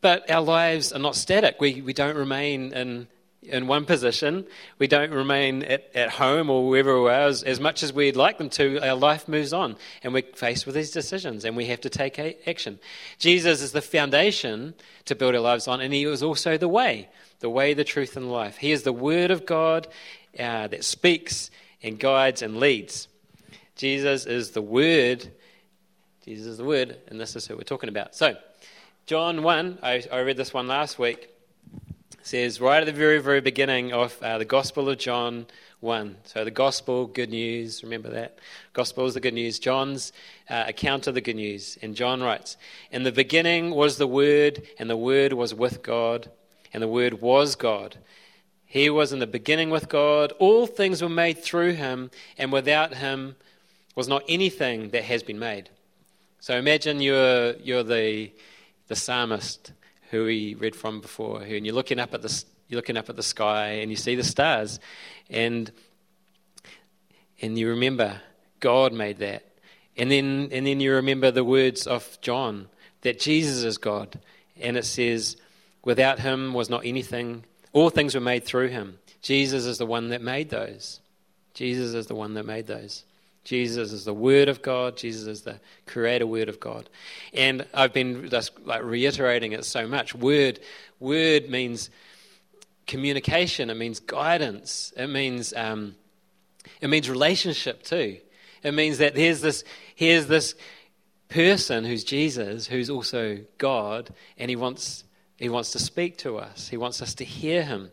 But 0.00 0.30
our 0.30 0.42
lives 0.42 0.92
are 0.92 0.98
not 0.98 1.16
static. 1.16 1.60
We, 1.60 1.80
we 1.82 1.92
don't 1.92 2.16
remain 2.16 2.72
in 2.72 3.08
in 3.42 3.68
one 3.68 3.84
position. 3.84 4.44
We 4.80 4.88
don't 4.88 5.12
remain 5.12 5.62
at, 5.62 5.88
at 5.94 6.10
home 6.10 6.50
or 6.50 6.68
wherever 6.68 7.00
we 7.00 7.10
are 7.10 7.28
as, 7.28 7.44
as, 7.44 7.60
much 7.60 7.84
as 7.84 7.92
we'd 7.92 8.16
like 8.16 8.38
them 8.38 8.50
to. 8.50 8.80
Our 8.80 8.96
life 8.96 9.28
moves 9.28 9.52
on, 9.52 9.76
and 10.02 10.12
we're 10.12 10.24
faced 10.34 10.66
with 10.66 10.74
these 10.74 10.90
decisions, 10.90 11.44
and 11.44 11.56
we 11.56 11.66
have 11.66 11.80
to 11.82 11.88
take 11.90 12.18
action. 12.44 12.80
Jesus 13.20 13.62
is 13.62 13.70
the 13.70 13.82
foundation 13.82 14.74
to 15.04 15.14
build 15.14 15.36
our 15.36 15.40
lives 15.40 15.68
on, 15.68 15.80
and 15.80 15.94
He 15.94 16.04
is 16.04 16.24
also 16.24 16.56
the 16.56 16.66
way 16.66 17.08
the 17.40 17.50
way, 17.50 17.74
the 17.74 17.84
truth, 17.84 18.16
and 18.16 18.30
life. 18.30 18.56
He 18.56 18.72
is 18.72 18.82
the 18.82 18.92
Word 18.92 19.30
of 19.30 19.46
God 19.46 19.86
uh, 20.38 20.68
that 20.68 20.84
speaks 20.84 21.50
and 21.82 21.98
guides 21.98 22.42
and 22.42 22.56
leads. 22.56 23.08
Jesus 23.74 24.26
is 24.26 24.52
the 24.52 24.62
Word. 24.62 25.28
Jesus 26.24 26.46
is 26.46 26.58
the 26.58 26.64
Word, 26.64 26.96
and 27.08 27.20
this 27.20 27.36
is 27.36 27.46
who 27.46 27.56
we're 27.56 27.62
talking 27.62 27.88
about. 27.88 28.14
So, 28.14 28.36
John 29.06 29.44
1, 29.44 29.78
I, 29.84 30.02
I 30.10 30.18
read 30.22 30.36
this 30.36 30.52
one 30.52 30.66
last 30.66 30.98
week 30.98 31.30
says 32.24 32.60
right 32.60 32.80
at 32.80 32.86
the 32.86 32.92
very, 32.92 33.22
very 33.22 33.40
beginning 33.40 33.92
of 33.92 34.20
uh, 34.20 34.36
the 34.36 34.44
Gospel 34.44 34.88
of 34.88 34.98
John 34.98 35.46
1. 35.78 36.16
So 36.24 36.44
the 36.44 36.50
Gospel, 36.50 37.06
good 37.06 37.30
news, 37.30 37.84
remember 37.84 38.10
that? 38.10 38.40
Gospel 38.72 39.06
is 39.06 39.14
the 39.14 39.20
good 39.20 39.32
news. 39.32 39.60
John's 39.60 40.12
uh, 40.50 40.64
account 40.66 41.06
of 41.06 41.14
the 41.14 41.20
good 41.20 41.36
news. 41.36 41.78
And 41.82 41.94
John 41.94 42.20
writes 42.20 42.56
In 42.90 43.04
the 43.04 43.12
beginning 43.12 43.70
was 43.70 43.96
the 43.96 44.08
Word, 44.08 44.62
and 44.76 44.90
the 44.90 44.96
Word 44.96 45.34
was 45.34 45.54
with 45.54 45.84
God, 45.84 46.28
and 46.72 46.82
the 46.82 46.88
Word 46.88 47.20
was 47.20 47.54
God. 47.54 47.98
He 48.64 48.90
was 48.90 49.12
in 49.12 49.20
the 49.20 49.28
beginning 49.28 49.70
with 49.70 49.88
God. 49.88 50.32
All 50.40 50.66
things 50.66 51.00
were 51.00 51.08
made 51.08 51.38
through 51.44 51.74
him, 51.74 52.10
and 52.36 52.50
without 52.50 52.94
him 52.94 53.36
was 53.94 54.08
not 54.08 54.24
anything 54.28 54.90
that 54.90 55.04
has 55.04 55.22
been 55.22 55.38
made. 55.38 55.70
So 56.40 56.58
imagine 56.58 57.00
you're, 57.00 57.54
you're 57.58 57.84
the, 57.84 58.32
the 58.88 58.96
psalmist 58.96 59.72
who 60.10 60.24
we 60.24 60.54
read 60.54 60.76
from 60.76 61.00
before, 61.00 61.42
and 61.42 61.66
you're 61.66 61.74
looking 61.74 61.98
up 61.98 62.14
at 62.14 62.22
the 62.22 62.44
you're 62.68 62.78
looking 62.78 62.96
up 62.96 63.08
at 63.08 63.16
the 63.16 63.22
sky 63.22 63.68
and 63.68 63.90
you 63.90 63.96
see 63.96 64.14
the 64.14 64.24
stars, 64.24 64.80
and 65.30 65.70
and 67.40 67.58
you 67.58 67.68
remember 67.68 68.20
God 68.60 68.92
made 68.92 69.18
that, 69.18 69.44
and 69.96 70.10
then 70.10 70.48
and 70.52 70.66
then 70.66 70.80
you 70.80 70.94
remember 70.94 71.30
the 71.30 71.44
words 71.44 71.86
of 71.86 72.18
John 72.20 72.68
that 73.02 73.20
Jesus 73.20 73.62
is 73.62 73.78
God, 73.78 74.18
and 74.60 74.76
it 74.76 74.84
says, 74.84 75.36
"Without 75.84 76.20
Him 76.20 76.54
was 76.54 76.70
not 76.70 76.84
anything; 76.84 77.44
all 77.72 77.90
things 77.90 78.14
were 78.14 78.20
made 78.20 78.44
through 78.44 78.68
Him." 78.68 78.98
Jesus 79.22 79.64
is 79.64 79.78
the 79.78 79.86
one 79.86 80.08
that 80.10 80.22
made 80.22 80.50
those. 80.50 81.00
Jesus 81.52 81.94
is 81.94 82.06
the 82.06 82.14
one 82.14 82.34
that 82.34 82.44
made 82.44 82.66
those. 82.66 83.04
Jesus 83.46 83.92
is 83.92 84.04
the 84.04 84.12
Word 84.12 84.48
of 84.48 84.60
God. 84.60 84.96
Jesus 84.96 85.28
is 85.28 85.42
the 85.42 85.60
Creator 85.86 86.26
Word 86.26 86.48
of 86.48 86.58
God. 86.58 86.90
And 87.32 87.64
I've 87.72 87.92
been 87.92 88.28
just 88.28 88.58
like 88.66 88.82
reiterating 88.82 89.52
it 89.52 89.64
so 89.64 89.86
much. 89.86 90.16
Word, 90.16 90.58
word 90.98 91.48
means 91.48 91.88
communication. 92.88 93.70
It 93.70 93.76
means 93.76 94.00
guidance. 94.00 94.92
It 94.96 95.06
means 95.06 95.54
um, 95.54 95.94
it 96.80 96.88
means 96.88 97.08
relationship 97.08 97.84
too. 97.84 98.18
It 98.64 98.74
means 98.74 98.98
that 98.98 99.16
here's 99.16 99.42
this 99.42 99.62
here's 99.94 100.26
this 100.26 100.56
person 101.28 101.84
who's 101.84 102.02
Jesus, 102.02 102.66
who's 102.66 102.90
also 102.90 103.38
God, 103.58 104.10
and 104.36 104.50
he 104.50 104.56
wants 104.56 105.04
he 105.36 105.48
wants 105.48 105.70
to 105.70 105.78
speak 105.78 106.18
to 106.18 106.38
us. 106.38 106.68
He 106.68 106.76
wants 106.76 107.00
us 107.00 107.14
to 107.14 107.24
hear 107.24 107.62
him 107.62 107.92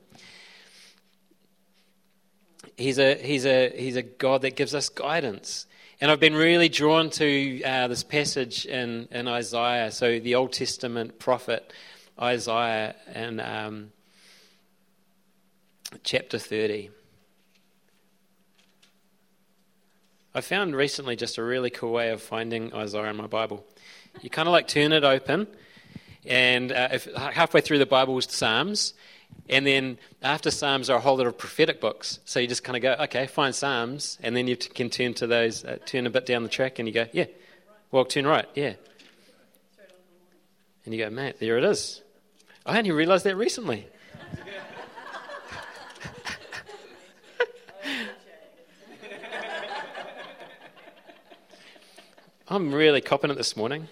he's 2.77 2.99
a, 2.99 3.15
he's, 3.15 3.45
a, 3.45 3.69
he's 3.69 3.95
a 3.95 4.03
God 4.03 4.41
that 4.43 4.55
gives 4.55 4.73
us 4.75 4.89
guidance. 4.89 5.65
And 6.01 6.11
I've 6.11 6.19
been 6.19 6.35
really 6.35 6.69
drawn 6.69 7.09
to 7.11 7.63
uh, 7.63 7.87
this 7.87 8.03
passage 8.03 8.65
in, 8.65 9.07
in 9.11 9.27
Isaiah, 9.27 9.91
so 9.91 10.19
the 10.19 10.35
Old 10.35 10.51
Testament 10.51 11.19
prophet 11.19 11.71
Isaiah 12.19 12.95
in 13.15 13.39
um, 13.39 13.91
chapter 16.03 16.37
30. 16.37 16.89
I 20.35 20.41
found 20.41 20.75
recently 20.75 21.15
just 21.15 21.37
a 21.37 21.43
really 21.43 21.69
cool 21.69 21.93
way 21.93 22.09
of 22.09 22.21
finding 22.21 22.73
Isaiah 22.73 23.09
in 23.09 23.15
my 23.15 23.27
Bible. 23.27 23.65
You 24.21 24.29
kind 24.29 24.47
of 24.47 24.51
like 24.51 24.67
turn 24.67 24.91
it 24.91 25.03
open, 25.03 25.47
and 26.25 26.71
uh, 26.71 26.89
if, 26.91 27.05
halfway 27.15 27.61
through 27.61 27.79
the 27.79 27.85
Bible 27.85 28.17
is 28.17 28.25
Psalms, 28.25 28.93
and 29.49 29.67
then 29.67 29.97
after 30.21 30.49
Psalms 30.51 30.89
are 30.89 30.97
a 30.97 31.01
whole 31.01 31.17
lot 31.17 31.27
of 31.27 31.37
prophetic 31.37 31.81
books. 31.81 32.19
So 32.25 32.39
you 32.39 32.47
just 32.47 32.63
kind 32.63 32.77
of 32.77 32.81
go, 32.81 32.95
okay, 33.03 33.27
find 33.27 33.53
Psalms, 33.53 34.17
and 34.23 34.35
then 34.35 34.47
you 34.47 34.55
can 34.55 34.89
turn 34.89 35.13
to 35.15 35.27
those, 35.27 35.65
uh, 35.65 35.77
turn 35.85 36.07
a 36.07 36.09
bit 36.09 36.25
down 36.25 36.43
the 36.43 36.49
track, 36.49 36.79
and 36.79 36.87
you 36.87 36.93
go, 36.93 37.07
yeah, 37.11 37.25
well, 37.91 38.05
turn 38.05 38.25
right, 38.25 38.47
yeah. 38.55 38.73
And 40.85 40.93
you 40.93 41.03
go, 41.03 41.09
mate, 41.09 41.39
there 41.39 41.57
it 41.57 41.63
is. 41.63 42.01
I 42.65 42.77
only 42.77 42.91
realized 42.91 43.25
that 43.25 43.35
recently. 43.35 43.87
I'm 52.47 52.73
really 52.73 53.01
copping 53.01 53.31
it 53.31 53.37
this 53.37 53.57
morning. 53.57 53.87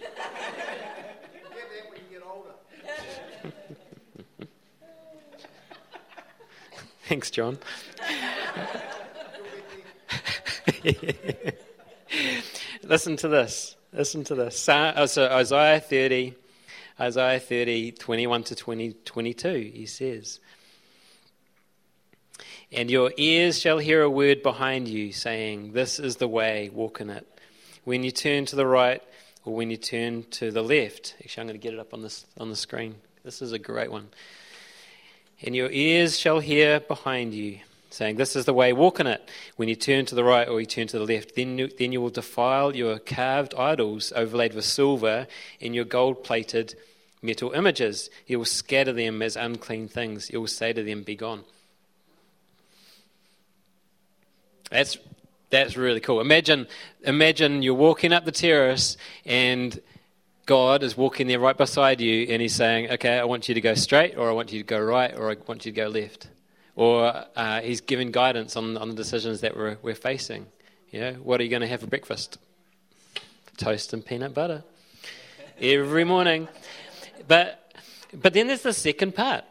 Thanks, 7.12 7.30
John. 7.30 7.60
Listen 12.84 13.18
to 13.18 13.28
this. 13.28 13.76
Listen 13.92 14.24
to 14.24 14.34
this. 14.34 14.70
Uh, 14.70 15.06
so 15.08 15.28
Isaiah 15.28 15.82
30, 15.82 16.36
Isaiah 16.98 17.42
30, 17.42 17.92
21 17.92 18.44
to 18.44 18.56
20, 18.56 18.94
22, 19.04 19.72
he 19.74 19.86
says, 19.86 20.40
And 22.72 22.90
your 22.90 23.12
ears 23.18 23.60
shall 23.60 23.80
hear 23.80 24.04
a 24.04 24.10
word 24.10 24.42
behind 24.42 24.88
you 24.88 25.12
saying, 25.12 25.74
This 25.74 26.00
is 26.00 26.16
the 26.16 26.30
way, 26.30 26.70
walk 26.74 27.02
in 27.02 27.10
it. 27.10 27.28
When 27.84 28.04
you 28.06 28.12
turn 28.12 28.46
to 28.46 28.56
the 28.56 28.66
right 28.66 29.04
or 29.44 29.54
when 29.54 29.70
you 29.70 29.76
turn 29.76 30.24
to 30.32 30.50
the 30.50 30.64
left. 30.64 31.16
Actually, 31.22 31.42
I'm 31.42 31.48
going 31.48 31.60
to 31.60 31.62
get 31.62 31.74
it 31.74 31.80
up 31.82 31.94
on, 31.94 32.04
this, 32.04 32.26
on 32.38 32.50
the 32.50 32.56
screen. 32.56 32.96
This 33.26 33.42
is 33.42 33.52
a 33.52 33.60
great 33.60 33.92
one. 33.92 34.08
And 35.44 35.56
your 35.56 35.72
ears 35.72 36.20
shall 36.20 36.40
hear 36.40 36.80
behind 36.80 37.34
you 37.34 37.60
saying, 37.90 38.16
This 38.16 38.36
is 38.36 38.46
the 38.46 38.54
way, 38.54 38.74
walk 38.74 39.00
in 39.00 39.08
it. 39.08 39.28
When 39.56 39.70
you 39.70 39.76
turn 39.76 40.06
to 40.06 40.16
the 40.16 40.24
right 40.24 40.48
or 40.48 40.60
you 40.60 40.66
turn 40.66 40.88
to 40.88 41.00
the 41.00 41.06
left, 41.06 41.36
then 41.36 41.58
you, 41.58 41.68
then 41.68 41.92
you 41.92 42.02
will 42.02 42.10
defile 42.10 42.76
your 42.76 43.00
carved 43.00 43.54
idols 43.56 44.14
overlaid 44.16 44.54
with 44.54 44.66
silver 44.66 45.28
and 45.60 45.76
your 45.76 45.86
gold 45.86 46.24
plated 46.24 46.76
metal 47.22 47.52
images. 47.52 48.10
You 48.28 48.40
will 48.40 48.46
scatter 48.46 48.94
them 48.94 49.22
as 49.22 49.36
unclean 49.36 49.88
things. 49.88 50.30
You 50.32 50.40
will 50.42 50.48
say 50.48 50.74
to 50.74 50.84
them, 50.84 51.04
Be 51.04 51.16
gone. 51.16 51.44
That's, 54.70 54.98
that's 55.50 55.76
really 55.76 56.00
cool. 56.00 56.22
Imagine, 56.22 56.68
imagine 57.04 57.62
you're 57.62 57.74
walking 57.74 58.14
up 58.14 58.26
the 58.26 58.32
terrace 58.32 58.96
and 59.26 59.80
God 60.46 60.84
is 60.84 60.98
walking 60.98 61.28
there 61.28 61.40
right 61.40 61.58
beside 61.58 62.02
you 62.02 62.28
and 62.30 62.42
he's 62.42 62.56
saying, 62.56 62.92
Okay, 62.92 63.18
I 63.18 63.24
want 63.26 63.48
you 63.48 63.56
to 63.56 63.62
go 63.62 63.74
straight, 63.76 64.18
or 64.18 64.30
I 64.30 64.34
want 64.34 64.52
you 64.52 64.60
to 64.60 64.66
go 64.66 64.80
right, 64.80 65.16
or 65.16 65.32
I 65.32 65.38
want 65.48 65.66
you 65.66 65.72
to 65.72 65.76
go 65.76 65.88
left 65.88 66.28
or 66.76 67.26
uh, 67.36 67.62
he's 67.62 67.82
giving 67.82 68.12
guidance 68.12 68.56
on, 68.56 68.78
on 68.78 68.90
the 68.90 68.96
decisions 68.96 69.42
that 69.42 69.56
we're, 69.56 69.78
we're 69.82 69.96
facing. 69.96 70.48
You 70.90 71.00
know, 71.00 71.14
what 71.14 71.40
are 71.40 71.44
you 71.44 71.50
going 71.50 71.62
to 71.62 71.68
have 71.68 71.82
for 71.82 71.88
breakfast? 71.88 72.38
Toast 73.58 73.94
and 73.94 74.06
peanut 74.06 74.34
butter 74.34 74.64
every 75.60 76.04
morning. 76.04 76.48
But, 77.28 77.74
but 78.14 78.34
then 78.34 78.48
there's 78.48 78.64
the 78.64 78.74
second 78.74 79.16
part. 79.16 79.44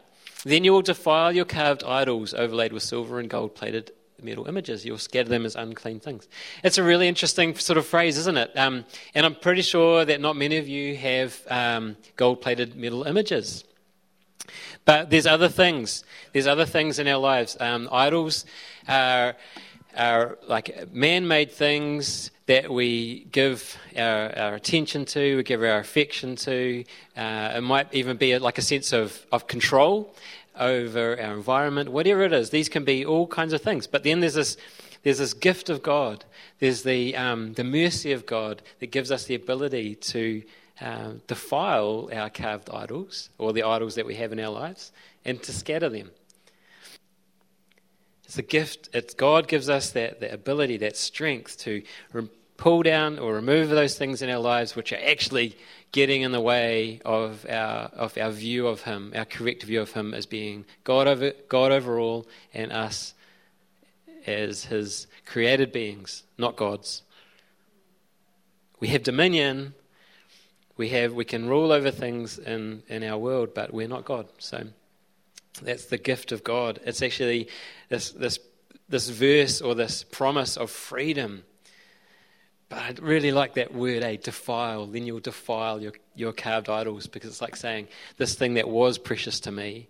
Then 0.43 0.63
you 0.63 0.73
will 0.73 0.81
defile 0.81 1.31
your 1.31 1.45
carved 1.45 1.83
idols 1.83 2.33
overlaid 2.33 2.73
with 2.73 2.83
silver 2.83 3.19
and 3.19 3.29
gold 3.29 3.55
plated 3.55 3.91
metal 4.23 4.47
images. 4.47 4.85
You'll 4.85 4.97
scatter 4.97 5.29
them 5.29 5.45
as 5.45 5.55
unclean 5.55 5.99
things. 5.99 6.27
It's 6.63 6.77
a 6.77 6.83
really 6.83 7.07
interesting 7.07 7.55
sort 7.55 7.77
of 7.77 7.85
phrase, 7.85 8.17
isn't 8.17 8.37
it? 8.37 8.57
Um, 8.57 8.85
and 9.15 9.25
I'm 9.25 9.35
pretty 9.35 9.61
sure 9.61 10.05
that 10.05 10.21
not 10.21 10.35
many 10.35 10.57
of 10.57 10.67
you 10.67 10.95
have 10.97 11.39
um, 11.49 11.97
gold 12.15 12.41
plated 12.41 12.75
metal 12.75 13.03
images. 13.03 13.63
But 14.85 15.09
there's 15.09 15.27
other 15.27 15.49
things. 15.49 16.03
There's 16.33 16.47
other 16.47 16.65
things 16.65 16.99
in 16.99 17.07
our 17.07 17.19
lives. 17.19 17.55
Um, 17.59 17.87
idols 17.91 18.45
are, 18.87 19.35
are 19.95 20.37
like 20.47 20.91
man 20.91 21.27
made 21.27 21.51
things 21.51 22.31
that 22.47 22.69
we 22.69 23.27
give 23.31 23.77
our, 23.95 24.37
our, 24.37 24.55
attention 24.55 25.05
to, 25.05 25.37
we 25.37 25.43
give 25.43 25.61
our 25.61 25.77
affection 25.77 26.35
to. 26.35 26.83
Uh, 27.15 27.53
it 27.55 27.61
might 27.61 27.93
even 27.93 28.17
be 28.17 28.37
like 28.39 28.57
a 28.57 28.61
sense 28.61 28.91
of, 28.91 29.25
of 29.31 29.47
control 29.47 30.13
over 30.59 31.19
our 31.19 31.33
environment, 31.33 31.89
whatever 31.89 32.23
it 32.23 32.33
is. 32.33 32.49
These 32.49 32.69
can 32.69 32.83
be 32.83 33.05
all 33.05 33.27
kinds 33.27 33.53
of 33.53 33.61
things. 33.61 33.87
But 33.87 34.03
then 34.03 34.19
there's 34.19 34.33
this, 34.33 34.57
there's 35.03 35.19
this 35.19 35.33
gift 35.33 35.69
of 35.69 35.81
God, 35.81 36.25
there's 36.59 36.83
the, 36.83 37.15
um, 37.15 37.53
the 37.53 37.63
mercy 37.63 38.11
of 38.11 38.25
God 38.25 38.61
that 38.79 38.91
gives 38.91 39.11
us 39.11 39.25
the 39.25 39.35
ability 39.35 39.95
to 39.95 40.43
uh, 40.81 41.11
defile 41.27 42.09
our 42.13 42.29
carved 42.29 42.69
idols 42.71 43.29
or 43.37 43.53
the 43.53 43.63
idols 43.63 43.95
that 43.95 44.05
we 44.05 44.15
have 44.15 44.31
in 44.31 44.39
our 44.39 44.49
lives 44.49 44.91
and 45.25 45.41
to 45.43 45.53
scatter 45.53 45.89
them. 45.89 46.11
It's 48.25 48.37
a 48.37 48.41
gift. 48.41 48.89
It's 48.93 49.13
God 49.13 49.47
gives 49.47 49.69
us 49.69 49.91
that, 49.91 50.21
that 50.21 50.33
ability, 50.33 50.77
that 50.77 50.95
strength 50.95 51.57
to 51.59 51.83
re- 52.13 52.29
pull 52.61 52.83
down 52.83 53.17
or 53.17 53.33
remove 53.33 53.69
those 53.69 53.97
things 53.97 54.21
in 54.21 54.29
our 54.29 54.39
lives 54.39 54.75
which 54.75 54.93
are 54.93 55.03
actually 55.03 55.57
getting 55.91 56.21
in 56.21 56.31
the 56.31 56.39
way 56.39 57.01
of 57.03 57.43
our, 57.49 57.89
of 57.95 58.15
our 58.19 58.29
view 58.29 58.67
of 58.67 58.81
Him, 58.81 59.11
our 59.15 59.25
correct 59.25 59.63
view 59.63 59.81
of 59.81 59.93
Him 59.93 60.13
as 60.13 60.27
being 60.27 60.65
God 60.83 61.07
over, 61.07 61.31
God 61.49 61.71
over 61.71 61.99
all 61.99 62.27
and 62.53 62.71
us 62.71 63.15
as 64.27 64.65
His 64.65 65.07
created 65.25 65.71
beings, 65.71 66.21
not 66.37 66.55
gods. 66.55 67.01
We 68.79 68.89
have 68.89 69.01
dominion 69.01 69.73
we 70.77 70.89
have 70.89 71.13
we 71.13 71.25
can 71.25 71.49
rule 71.49 71.71
over 71.71 71.89
things 71.89 72.37
in, 72.37 72.83
in 72.87 73.03
our 73.03 73.17
world, 73.17 73.55
but 73.55 73.73
we're 73.73 73.87
not 73.87 74.05
God. 74.05 74.27
So 74.37 74.67
that's 75.63 75.85
the 75.85 75.97
gift 75.97 76.31
of 76.31 76.43
God. 76.43 76.79
It's 76.85 77.01
actually 77.01 77.49
this 77.89 78.11
this 78.11 78.37
this 78.87 79.09
verse 79.09 79.61
or 79.61 79.73
this 79.73 80.03
promise 80.03 80.57
of 80.57 80.69
freedom. 80.69 81.43
But 82.71 82.79
I 82.79 82.95
really 83.01 83.33
like 83.33 83.55
that 83.55 83.73
word, 83.73 84.01
eh? 84.01 84.15
Defile. 84.15 84.85
Then 84.85 85.05
you'll 85.05 85.19
defile 85.19 85.81
your, 85.81 85.91
your 86.15 86.31
carved 86.31 86.69
idols 86.69 87.05
because 87.05 87.29
it's 87.29 87.41
like 87.41 87.57
saying 87.57 87.89
this 88.15 88.33
thing 88.33 88.53
that 88.53 88.69
was 88.69 88.97
precious 88.97 89.41
to 89.41 89.51
me, 89.51 89.89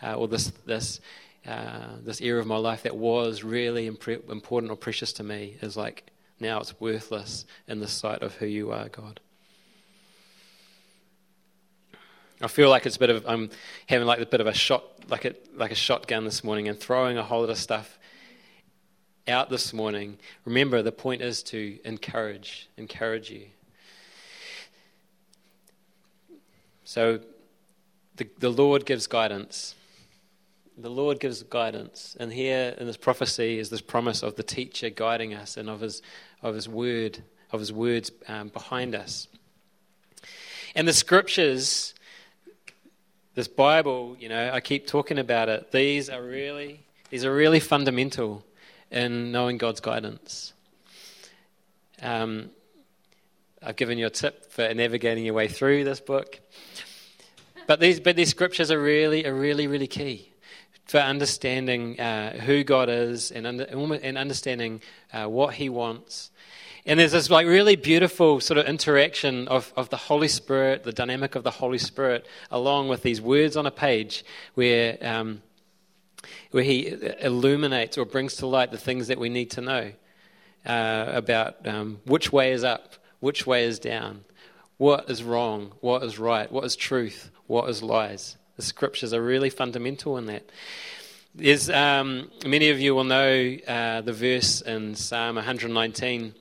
uh, 0.00 0.14
or 0.14 0.28
this 0.28 0.52
this 0.64 1.00
uh, 1.44 1.88
this 2.04 2.20
area 2.20 2.40
of 2.40 2.46
my 2.46 2.56
life 2.56 2.84
that 2.84 2.96
was 2.96 3.42
really 3.42 3.88
important 3.88 4.70
or 4.70 4.76
precious 4.76 5.12
to 5.14 5.24
me 5.24 5.56
is 5.60 5.76
like 5.76 6.04
now 6.38 6.60
it's 6.60 6.80
worthless 6.80 7.46
in 7.66 7.80
the 7.80 7.88
sight 7.88 8.22
of 8.22 8.36
who 8.36 8.46
you 8.46 8.70
are, 8.70 8.88
God. 8.88 9.18
I 12.40 12.46
feel 12.46 12.70
like 12.70 12.86
it's 12.86 12.94
a 12.94 13.00
bit 13.00 13.10
of 13.10 13.26
I'm 13.26 13.50
having 13.88 14.06
like 14.06 14.20
a 14.20 14.26
bit 14.26 14.40
of 14.40 14.46
a 14.46 14.54
shot, 14.54 14.84
like 15.08 15.24
a 15.24 15.34
like 15.56 15.72
a 15.72 15.74
shotgun 15.74 16.26
this 16.26 16.44
morning, 16.44 16.68
and 16.68 16.78
throwing 16.78 17.18
a 17.18 17.24
whole 17.24 17.40
lot 17.40 17.50
of 17.50 17.58
stuff 17.58 17.98
out 19.28 19.50
this 19.50 19.72
morning. 19.72 20.18
Remember, 20.44 20.82
the 20.82 20.92
point 20.92 21.22
is 21.22 21.42
to 21.44 21.78
encourage, 21.84 22.68
encourage 22.76 23.30
you. 23.30 23.46
So, 26.84 27.20
the 28.16 28.26
the 28.38 28.50
Lord 28.50 28.84
gives 28.84 29.06
guidance. 29.06 29.74
The 30.76 30.90
Lord 30.90 31.20
gives 31.20 31.42
guidance, 31.42 32.16
and 32.18 32.32
here 32.32 32.74
in 32.78 32.86
this 32.86 32.96
prophecy 32.96 33.58
is 33.58 33.68
this 33.68 33.82
promise 33.82 34.22
of 34.22 34.36
the 34.36 34.42
teacher 34.42 34.90
guiding 34.90 35.34
us, 35.34 35.56
and 35.56 35.68
of 35.68 35.80
his 35.80 36.02
of 36.42 36.54
his 36.54 36.68
word, 36.68 37.22
of 37.52 37.60
his 37.60 37.72
words 37.72 38.10
um, 38.26 38.48
behind 38.48 38.94
us. 38.94 39.28
And 40.74 40.88
the 40.88 40.92
scriptures 40.92 41.94
this 43.34 43.48
Bible, 43.48 44.16
you 44.18 44.28
know, 44.28 44.50
I 44.52 44.60
keep 44.60 44.86
talking 44.86 45.18
about 45.18 45.48
it. 45.48 45.70
These 45.72 46.10
are 46.10 46.22
really, 46.22 46.80
these 47.10 47.24
are 47.24 47.34
really 47.34 47.60
fundamental 47.60 48.44
in 48.90 49.32
knowing 49.32 49.58
God's 49.58 49.80
guidance. 49.80 50.52
Um, 52.02 52.50
I've 53.62 53.76
given 53.76 53.98
you 53.98 54.06
a 54.06 54.10
tip 54.10 54.50
for 54.50 54.72
navigating 54.72 55.24
your 55.24 55.34
way 55.34 55.48
through 55.48 55.84
this 55.84 56.00
book. 56.00 56.40
But 57.66 57.78
these, 57.80 58.00
but 58.00 58.16
these 58.16 58.30
scriptures 58.30 58.70
are 58.70 58.80
really, 58.80 59.26
are 59.26 59.34
really, 59.34 59.66
really 59.66 59.86
key 59.86 60.32
for 60.86 60.98
understanding 60.98 62.00
uh, 62.00 62.40
who 62.40 62.64
God 62.64 62.88
is 62.88 63.30
and, 63.30 63.46
under, 63.46 63.64
and 63.64 64.18
understanding 64.18 64.80
uh, 65.12 65.26
what 65.26 65.54
He 65.54 65.68
wants 65.68 66.30
and 66.86 66.98
there's 66.98 67.12
this 67.12 67.28
like 67.30 67.46
really 67.46 67.76
beautiful 67.76 68.40
sort 68.40 68.58
of 68.58 68.66
interaction 68.66 69.48
of, 69.48 69.72
of 69.76 69.90
the 69.90 69.96
Holy 69.96 70.28
Spirit, 70.28 70.82
the 70.82 70.92
dynamic 70.92 71.34
of 71.34 71.44
the 71.44 71.50
Holy 71.50 71.78
Spirit, 71.78 72.26
along 72.50 72.88
with 72.88 73.02
these 73.02 73.20
words 73.20 73.56
on 73.56 73.66
a 73.66 73.70
page 73.70 74.24
where, 74.54 74.96
um, 75.02 75.42
where 76.50 76.64
He 76.64 76.94
illuminates 77.20 77.98
or 77.98 78.04
brings 78.04 78.36
to 78.36 78.46
light 78.46 78.70
the 78.70 78.78
things 78.78 79.08
that 79.08 79.18
we 79.18 79.28
need 79.28 79.50
to 79.52 79.60
know 79.60 79.92
uh, 80.66 81.04
about 81.08 81.66
um, 81.66 82.00
which 82.04 82.32
way 82.32 82.52
is 82.52 82.64
up, 82.64 82.94
which 83.20 83.46
way 83.46 83.64
is 83.64 83.78
down, 83.78 84.24
what 84.76 85.10
is 85.10 85.22
wrong, 85.22 85.72
what 85.80 86.02
is 86.02 86.18
right, 86.18 86.50
what 86.50 86.64
is 86.64 86.76
truth, 86.76 87.30
what 87.46 87.68
is 87.68 87.82
lies. 87.82 88.36
The 88.56 88.62
scriptures 88.62 89.12
are 89.12 89.22
really 89.22 89.50
fundamental 89.50 90.18
in 90.18 90.26
that. 90.26 90.50
There's, 91.34 91.70
um, 91.70 92.30
many 92.44 92.70
of 92.70 92.80
you 92.80 92.94
will 92.94 93.04
know 93.04 93.56
uh, 93.66 94.00
the 94.00 94.12
verse 94.12 94.60
in 94.60 94.96
Psalm 94.96 95.36
119 95.36 96.34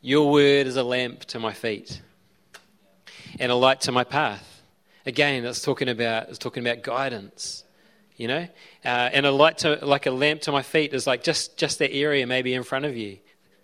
your 0.00 0.30
word 0.30 0.68
is 0.68 0.76
a 0.76 0.84
lamp 0.84 1.24
to 1.24 1.40
my 1.40 1.52
feet 1.52 2.00
and 3.40 3.50
a 3.50 3.54
light 3.56 3.80
to 3.82 3.92
my 3.92 4.04
path. 4.04 4.47
Again, 5.08 5.44
it's 5.44 5.62
talking 5.62 5.88
about 5.88 6.28
it's 6.28 6.38
talking 6.38 6.66
about 6.66 6.82
guidance, 6.82 7.64
you 8.16 8.28
know, 8.28 8.46
uh, 8.84 9.10
and 9.12 9.24
a 9.26 9.32
light 9.32 9.58
to 9.58 9.84
like 9.84 10.06
a 10.06 10.10
lamp 10.10 10.42
to 10.42 10.52
my 10.52 10.62
feet 10.62 10.92
is 10.92 11.06
like 11.06 11.24
just 11.24 11.56
just 11.56 11.78
that 11.78 11.92
area 11.92 12.26
maybe 12.26 12.52
in 12.54 12.62
front 12.62 12.84
of 12.84 12.96
you, 12.96 13.18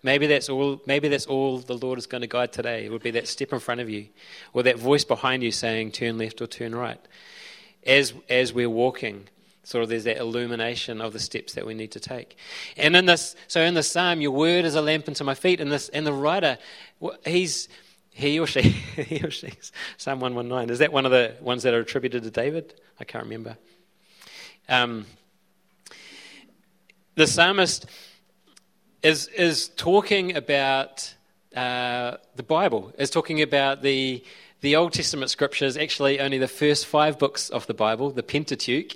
Maybe 0.05 0.27
that's 0.27 0.49
all. 0.49 0.79
Maybe 0.85 1.07
that's 1.07 1.25
all 1.25 1.57
the 1.57 1.75
Lord 1.75 1.97
is 1.97 2.05
going 2.05 2.21
to 2.21 2.27
guide 2.27 2.53
today. 2.53 2.85
It 2.85 2.91
would 2.91 3.01
be 3.01 3.09
that 3.11 3.27
step 3.27 3.51
in 3.51 3.59
front 3.59 3.81
of 3.81 3.89
you, 3.89 4.05
or 4.53 4.61
that 4.61 4.77
voice 4.77 5.03
behind 5.03 5.41
you 5.41 5.51
saying, 5.51 5.93
"Turn 5.93 6.19
left" 6.19 6.39
or 6.41 6.45
"Turn 6.45 6.75
right." 6.75 6.99
As 7.87 8.13
as 8.29 8.53
we're 8.53 8.69
walking, 8.69 9.27
sort 9.63 9.81
of 9.81 9.89
there's 9.89 10.03
that 10.03 10.17
illumination 10.17 11.01
of 11.01 11.11
the 11.11 11.19
steps 11.19 11.53
that 11.53 11.65
we 11.65 11.73
need 11.73 11.91
to 11.93 11.99
take. 11.99 12.37
And 12.77 12.95
in 12.95 13.07
this, 13.07 13.35
so 13.47 13.61
in 13.61 13.73
the 13.73 13.81
psalm, 13.81 14.21
your 14.21 14.29
word 14.29 14.63
is 14.63 14.75
a 14.75 14.81
lamp 14.81 15.07
unto 15.07 15.23
my 15.23 15.33
feet. 15.33 15.59
And 15.59 15.71
this, 15.71 15.89
and 15.89 16.05
the 16.05 16.13
writer, 16.13 16.59
he's 17.25 17.67
he 18.15 18.39
or 18.39 18.47
she, 18.47 18.61
he 18.61 19.19
or 19.25 19.29
she, 19.29 19.51
Psalm 19.97 20.21
119. 20.21 20.71
Is 20.71 20.79
that 20.79 20.93
one 20.93 21.05
of 21.05 21.11
the 21.11 21.35
ones 21.41 21.63
that 21.63 21.73
are 21.73 21.81
attributed 21.81 22.23
to 22.23 22.31
David? 22.31 22.73
I 22.97 23.03
can't 23.03 23.25
remember. 23.25 23.57
Um, 24.69 25.05
the 27.15 27.27
psalmist 27.27 27.87
is, 29.03 29.27
is 29.27 29.67
talking 29.67 30.33
about 30.33 31.13
uh, 31.57 32.15
the 32.37 32.43
Bible, 32.43 32.93
is 32.97 33.09
talking 33.09 33.41
about 33.41 33.81
the, 33.81 34.23
the 34.61 34.77
Old 34.77 34.93
Testament 34.93 35.29
scriptures, 35.29 35.75
actually 35.75 36.21
only 36.21 36.37
the 36.37 36.47
first 36.47 36.85
five 36.85 37.19
books 37.19 37.49
of 37.49 37.67
the 37.67 37.73
Bible, 37.73 38.11
the 38.11 38.23
Pentateuch. 38.23 38.95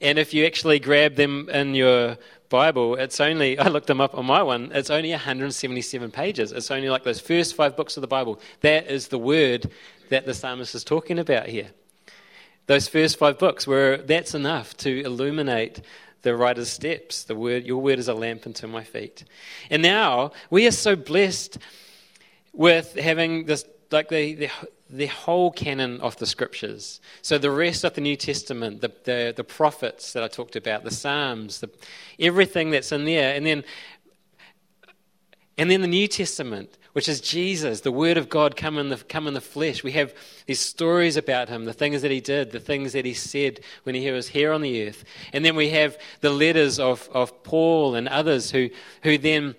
And 0.00 0.18
if 0.18 0.32
you 0.32 0.46
actually 0.46 0.78
grab 0.78 1.16
them 1.16 1.50
in 1.50 1.74
your 1.74 2.16
Bible, 2.50 2.96
it's 2.96 3.20
only, 3.20 3.58
I 3.66 3.68
looked 3.68 3.86
them 3.86 4.00
up 4.00 4.14
on 4.18 4.26
my 4.26 4.42
one, 4.42 4.70
it's 4.74 4.90
only 4.90 5.10
177 5.10 6.10
pages. 6.10 6.52
It's 6.52 6.70
only 6.70 6.90
like 6.90 7.04
those 7.04 7.20
first 7.20 7.54
five 7.54 7.76
books 7.76 7.96
of 7.96 8.02
the 8.02 8.06
Bible. 8.06 8.38
That 8.60 8.88
is 8.90 9.08
the 9.08 9.18
word 9.18 9.70
that 10.10 10.26
the 10.26 10.34
psalmist 10.34 10.74
is 10.74 10.84
talking 10.84 11.18
about 11.18 11.46
here. 11.46 11.70
Those 12.66 12.88
first 12.88 13.18
five 13.18 13.38
books, 13.38 13.66
where 13.66 13.96
that's 13.96 14.34
enough 14.34 14.76
to 14.78 15.00
illuminate 15.00 15.80
the 16.22 16.36
writer's 16.36 16.70
steps. 16.70 17.24
The 17.24 17.34
word, 17.34 17.64
your 17.64 17.80
word 17.80 17.98
is 17.98 18.08
a 18.08 18.14
lamp 18.14 18.46
unto 18.46 18.66
my 18.66 18.84
feet. 18.84 19.24
And 19.70 19.82
now 19.82 20.32
we 20.50 20.66
are 20.66 20.72
so 20.72 20.94
blessed 20.94 21.58
with 22.52 22.94
having 22.96 23.46
this, 23.46 23.64
like 23.90 24.08
the, 24.08 24.34
the, 24.34 24.50
the 24.92 25.06
whole 25.06 25.50
canon 25.50 26.00
of 26.00 26.16
the 26.16 26.26
scriptures. 26.26 27.00
So 27.22 27.38
the 27.38 27.50
rest 27.50 27.84
of 27.84 27.94
the 27.94 28.00
New 28.00 28.16
Testament, 28.16 28.80
the, 28.80 28.92
the, 29.04 29.32
the 29.36 29.44
prophets 29.44 30.12
that 30.12 30.22
I 30.22 30.28
talked 30.28 30.56
about, 30.56 30.84
the 30.84 30.90
Psalms, 30.90 31.60
the, 31.60 31.70
everything 32.18 32.70
that's 32.70 32.92
in 32.92 33.04
there. 33.04 33.34
And 33.34 33.46
then, 33.46 33.64
and 35.56 35.70
then 35.70 35.80
the 35.80 35.88
New 35.88 36.08
Testament 36.08 36.76
which 36.92 37.08
is 37.08 37.20
Jesus, 37.20 37.82
the 37.82 37.92
Word 37.92 38.16
of 38.16 38.28
God 38.28 38.56
come 38.56 38.76
in 38.76 38.88
the, 38.88 38.96
come 38.96 39.28
in 39.28 39.34
the 39.34 39.40
flesh. 39.40 39.84
We 39.84 39.92
have 39.92 40.12
these 40.46 40.58
stories 40.58 41.16
about 41.16 41.48
him, 41.48 41.64
the 41.64 41.72
things 41.72 42.02
that 42.02 42.10
he 42.10 42.20
did, 42.20 42.50
the 42.50 42.58
things 42.60 42.92
that 42.94 43.04
he 43.04 43.14
said 43.14 43.60
when 43.84 43.94
he 43.94 44.10
was 44.10 44.28
here 44.28 44.52
on 44.52 44.60
the 44.60 44.88
earth. 44.88 45.04
And 45.32 45.44
then 45.44 45.54
we 45.54 45.70
have 45.70 45.96
the 46.20 46.30
letters 46.30 46.80
of, 46.80 47.08
of 47.12 47.44
Paul 47.44 47.94
and 47.94 48.08
others 48.08 48.50
who, 48.50 48.70
who 49.02 49.18
then 49.18 49.54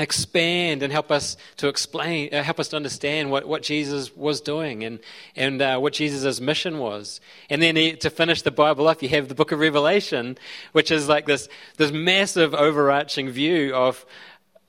expand 0.00 0.82
and 0.82 0.92
help 0.92 1.12
us 1.12 1.36
to 1.58 1.68
explain, 1.68 2.34
uh, 2.34 2.42
help 2.42 2.58
us 2.58 2.68
to 2.68 2.76
understand 2.76 3.30
what, 3.30 3.46
what 3.46 3.62
Jesus 3.62 4.16
was 4.16 4.40
doing 4.40 4.82
and, 4.82 4.98
and 5.36 5.62
uh, 5.62 5.78
what 5.78 5.92
Jesus' 5.92 6.40
mission 6.40 6.78
was. 6.78 7.20
And 7.48 7.62
then 7.62 7.76
he, 7.76 7.92
to 7.96 8.10
finish 8.10 8.42
the 8.42 8.50
Bible 8.50 8.88
off, 8.88 9.02
you 9.02 9.08
have 9.10 9.28
the 9.28 9.34
book 9.34 9.52
of 9.52 9.60
Revelation, 9.60 10.38
which 10.72 10.90
is 10.90 11.08
like 11.08 11.26
this, 11.26 11.48
this 11.76 11.92
massive 11.92 12.54
overarching 12.54 13.30
view 13.30 13.74
of, 13.74 14.04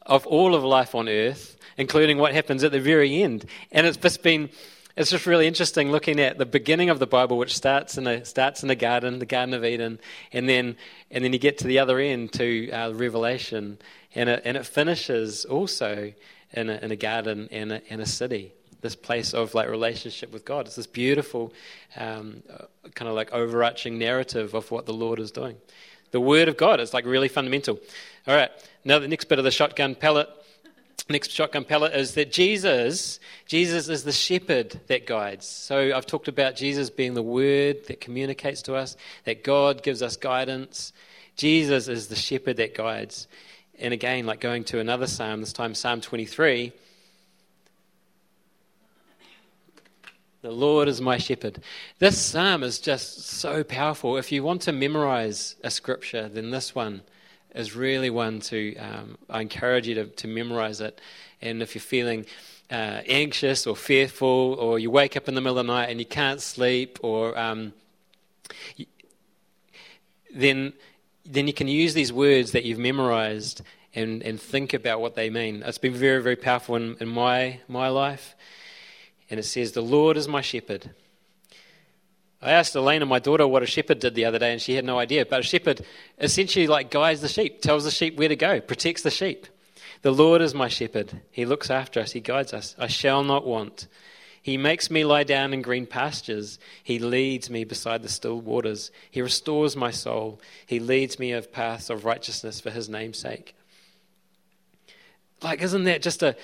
of 0.06 0.28
all 0.28 0.54
of 0.54 0.64
life 0.64 0.94
on 0.94 1.10
earth 1.10 1.58
including 1.78 2.18
what 2.18 2.34
happens 2.34 2.64
at 2.64 2.72
the 2.72 2.80
very 2.80 3.22
end. 3.24 3.46
And 3.72 3.88
it's 3.88 3.98
just 3.98 4.24
been, 4.24 4.50
it's 4.96 5.10
just 5.10 5.26
really 5.26 5.48
interesting 5.48 5.92
looking 5.92 6.20
at 6.20 6.38
the 6.38 6.46
beginning 6.46 6.90
of 6.90 7.00
the 7.00 7.08
Bible, 7.08 7.38
which 7.38 7.56
starts 7.56 7.98
in 7.98 8.08
a 8.08 8.26
starts 8.26 8.64
in 8.64 8.70
a 8.70 8.76
garden, 8.76 9.20
the 9.20 9.26
Garden 9.26 9.54
of 9.54 9.64
Eden, 9.64 10.00
and 10.32 10.48
then 10.48 10.76
and 11.10 11.24
then 11.24 11.34
you 11.34 11.40
get 11.40 11.58
to 11.60 11.68
the 11.68 11.80
other 11.80 12.00
end 12.00 12.34
to 12.34 12.70
uh, 12.72 12.92
Revelation, 12.92 13.80
and 14.16 14.30
it, 14.30 14.42
and 14.46 14.58
it 14.58 14.66
finishes 14.66 15.46
also 15.46 16.14
in 16.54 16.70
a, 16.70 16.74
in 16.76 16.92
a 16.92 16.96
garden 16.96 17.48
and 17.52 17.72
a, 17.72 17.82
and 17.90 18.02
a 18.02 18.06
city. 18.06 18.54
This 18.82 18.96
place 18.96 19.34
of 19.34 19.54
like 19.54 19.70
relationship 19.70 20.34
with 20.34 20.44
God. 20.44 20.66
It's 20.66 20.76
this 20.76 20.88
beautiful, 20.88 21.54
um, 21.98 22.42
kind 22.96 23.08
of 23.08 23.16
like 23.16 23.32
overarching 23.32 24.00
narrative 24.00 24.54
of 24.56 24.72
what 24.72 24.86
the 24.86 24.94
Lord 24.94 25.20
is 25.20 25.32
doing. 25.32 25.58
The 26.12 26.20
Word 26.20 26.48
of 26.48 26.58
God 26.58 26.80
is 26.80 26.94
like 26.94 27.06
really 27.06 27.28
fundamental. 27.28 27.80
All 28.28 28.36
right, 28.36 28.50
now 28.84 29.00
the 29.00 29.08
next 29.08 29.26
bit 29.26 29.38
of 29.38 29.46
the 29.46 29.52
shotgun 29.52 29.96
pellet 29.96 30.30
next 31.10 31.32
shotgun 31.32 31.66
pellet 31.66 31.94
is 31.94 32.14
that 32.14 32.32
Jesus, 32.32 33.20
Jesus 33.46 33.90
is 33.90 34.04
the 34.04 34.12
shepherd 34.12 34.80
that 34.88 35.06
guides. 35.06 35.46
So 35.46 35.96
I've 35.96 36.06
talked 36.06 36.28
about 36.28 36.56
Jesus 36.56 36.90
being 36.90 37.14
the 37.14 37.24
word 37.24 37.88
that 37.88 38.02
communicates 38.02 38.62
to 38.64 38.76
us, 38.76 38.96
that 39.26 39.44
God 39.44 39.84
gives 39.84 40.02
us 40.02 40.18
guidance. 40.18 40.94
Jesus 41.36 41.88
is 41.88 42.08
the 42.08 42.16
shepherd 42.16 42.58
that 42.58 42.76
guides. 42.76 43.28
And 43.82 43.96
again, 43.96 44.28
like 44.28 44.40
going 44.40 44.64
to 44.66 44.80
another 44.80 45.08
psalm, 45.08 45.42
this 45.42 45.54
time 45.54 45.74
Psalm 45.74 46.02
23. 46.02 46.72
The 50.44 50.52
Lord 50.52 50.88
is 50.88 51.02
my 51.02 51.18
shepherd. 51.18 51.64
This 51.98 52.20
psalm 52.20 52.62
is 52.62 52.80
just 52.80 53.22
so 53.22 53.64
powerful. 53.64 54.18
If 54.18 54.32
you 54.32 54.44
want 54.44 54.62
to 54.64 54.72
memorize 54.72 55.56
a 55.64 55.72
scripture, 55.72 56.30
then 56.30 56.52
this 56.52 56.76
one 56.76 57.02
is 57.56 57.76
really 57.76 58.12
one 58.12 58.40
to, 58.40 58.76
um, 58.78 59.18
I 59.30 59.42
encourage 59.42 59.88
you 59.88 59.96
to, 59.96 60.06
to 60.06 60.28
memorize 60.28 60.80
it. 60.80 61.02
And 61.42 61.64
if 61.64 61.74
you're 61.74 61.82
feeling 61.82 62.28
uh, 62.70 63.02
anxious 63.08 63.66
or 63.66 63.76
fearful, 63.76 64.58
or 64.60 64.78
you 64.78 64.92
wake 64.92 65.18
up 65.18 65.28
in 65.28 65.34
the 65.34 65.42
middle 65.42 65.58
of 65.58 65.66
the 65.66 65.74
night 65.74 65.90
and 65.90 66.00
you 66.00 66.06
can't 66.06 66.40
sleep, 66.40 67.00
or 67.02 67.38
um, 67.38 67.74
then, 70.34 70.74
then 71.26 71.48
you 71.48 71.54
can 71.54 71.68
use 71.68 71.94
these 71.94 72.12
words 72.12 72.52
that 72.52 72.66
you've 72.66 72.80
memorized 72.80 73.62
and, 73.94 74.24
and 74.24 74.40
think 74.40 74.74
about 74.74 75.02
what 75.02 75.16
they 75.16 75.30
mean. 75.30 75.64
It's 75.66 75.78
been 75.78 75.94
very, 75.94 76.22
very 76.22 76.36
powerful 76.36 76.76
in, 76.76 76.98
in 77.00 77.08
my, 77.08 77.60
my 77.68 77.90
life. 77.90 78.36
And 79.30 79.40
it 79.40 79.44
says, 79.44 79.72
The 79.72 79.82
Lord 79.82 80.18
is 80.18 80.28
my 80.28 80.42
shepherd. 80.42 80.92
I 82.42 82.52
asked 82.52 82.76
Elena, 82.76 83.06
my 83.06 83.20
daughter, 83.20 83.48
what 83.48 83.62
a 83.62 83.68
shepherd 83.68 84.00
did 84.00 84.16
the 84.16 84.26
other 84.26 84.40
day, 84.40 84.52
and 84.52 84.62
she 84.62 84.74
had 84.74 84.84
no 84.84 84.98
idea. 84.98 85.26
But 85.26 85.42
a 85.42 85.44
shepherd 85.44 85.86
essentially 86.18 86.66
like 86.66 86.90
guides 86.90 87.22
the 87.22 87.28
sheep, 87.28 87.62
tells 87.62 87.84
the 87.84 87.92
sheep 87.92 88.18
where 88.18 88.30
to 88.30 88.36
go, 88.36 88.60
protects 88.60 89.04
the 89.04 89.12
sheep. 89.12 89.46
The 90.02 90.12
Lord 90.12 90.42
is 90.42 90.56
my 90.56 90.68
shepherd. 90.68 91.22
He 91.30 91.46
looks 91.46 91.70
after 91.70 92.00
us. 92.00 92.14
He 92.14 92.20
guides 92.20 92.54
us. 92.54 92.76
I 92.80 92.88
shall 92.88 93.24
not 93.24 93.46
want. 93.46 93.88
He 94.42 94.58
makes 94.58 94.90
me 94.90 95.06
lie 95.06 95.24
down 95.24 95.54
in 95.54 95.62
green 95.62 95.86
pastures. 95.86 96.58
He 96.84 96.98
leads 96.98 97.50
me 97.50 97.64
beside 97.64 98.02
the 98.02 98.10
still 98.10 98.42
waters. 98.42 98.90
He 99.12 99.22
restores 99.22 99.76
my 99.76 99.92
soul. 99.92 100.42
He 100.66 100.80
leads 100.80 101.20
me 101.20 101.32
of 101.32 101.52
paths 101.52 101.90
of 101.90 102.06
righteousness 102.06 102.60
for 102.60 102.72
his 102.72 102.90
name's 102.90 103.20
sake. 103.20 103.56
Like, 105.44 105.62
isn't 105.62 105.84
that 105.84 106.02
just 106.02 106.24
a, 106.24 106.36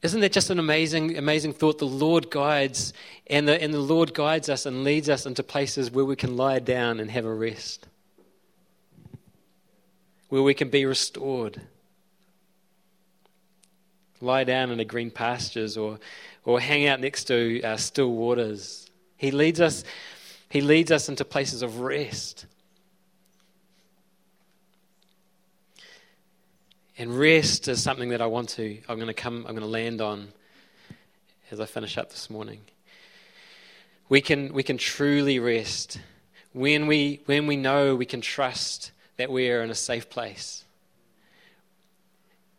isn't 0.00 0.20
that 0.20 0.32
just 0.32 0.48
an 0.50 0.58
amazing, 0.58 1.18
amazing 1.18 1.52
thought? 1.52 1.78
The 1.78 1.86
Lord 1.86 2.30
guides, 2.30 2.92
and 3.26 3.48
the, 3.48 3.60
and 3.60 3.74
the 3.74 3.80
Lord 3.80 4.14
guides 4.14 4.48
us 4.48 4.64
and 4.64 4.84
leads 4.84 5.08
us 5.08 5.26
into 5.26 5.42
places 5.42 5.90
where 5.90 6.04
we 6.04 6.16
can 6.16 6.36
lie 6.36 6.60
down 6.60 7.00
and 7.00 7.10
have 7.10 7.24
a 7.24 7.34
rest, 7.34 7.88
where 10.28 10.42
we 10.42 10.54
can 10.54 10.70
be 10.70 10.86
restored. 10.86 11.60
Lie 14.20 14.44
down 14.44 14.70
in 14.70 14.78
the 14.78 14.84
green 14.84 15.10
pastures 15.10 15.76
or, 15.76 15.98
or 16.44 16.60
hang 16.60 16.86
out 16.86 17.00
next 17.00 17.24
to 17.24 17.62
uh, 17.62 17.76
still 17.76 18.10
waters. 18.12 18.90
He 19.16 19.30
leads 19.30 19.60
us, 19.60 19.84
he 20.48 20.60
leads 20.60 20.90
us 20.90 21.08
into 21.08 21.24
places 21.24 21.62
of 21.62 21.80
rest. 21.80 22.46
And 26.98 27.16
rest 27.16 27.68
is 27.68 27.80
something 27.80 28.08
that 28.08 28.20
I 28.20 28.26
want 28.26 28.48
to, 28.50 28.78
I'm 28.88 28.96
going 28.96 29.06
to 29.06 29.14
come, 29.14 29.44
I'm 29.46 29.54
going 29.54 29.60
to 29.60 29.66
land 29.66 30.00
on 30.00 30.28
as 31.50 31.60
I 31.60 31.66
finish 31.66 31.96
up 31.96 32.10
this 32.10 32.28
morning. 32.28 32.60
We 34.08 34.20
can, 34.20 34.52
we 34.52 34.62
can 34.62 34.78
truly 34.78 35.38
rest 35.38 36.00
when 36.52 36.86
we, 36.86 37.20
when 37.26 37.46
we 37.46 37.56
know 37.56 37.94
we 37.94 38.06
can 38.06 38.20
trust 38.20 38.90
that 39.16 39.30
we 39.30 39.50
are 39.50 39.62
in 39.62 39.70
a 39.70 39.76
safe 39.76 40.10
place. 40.10 40.64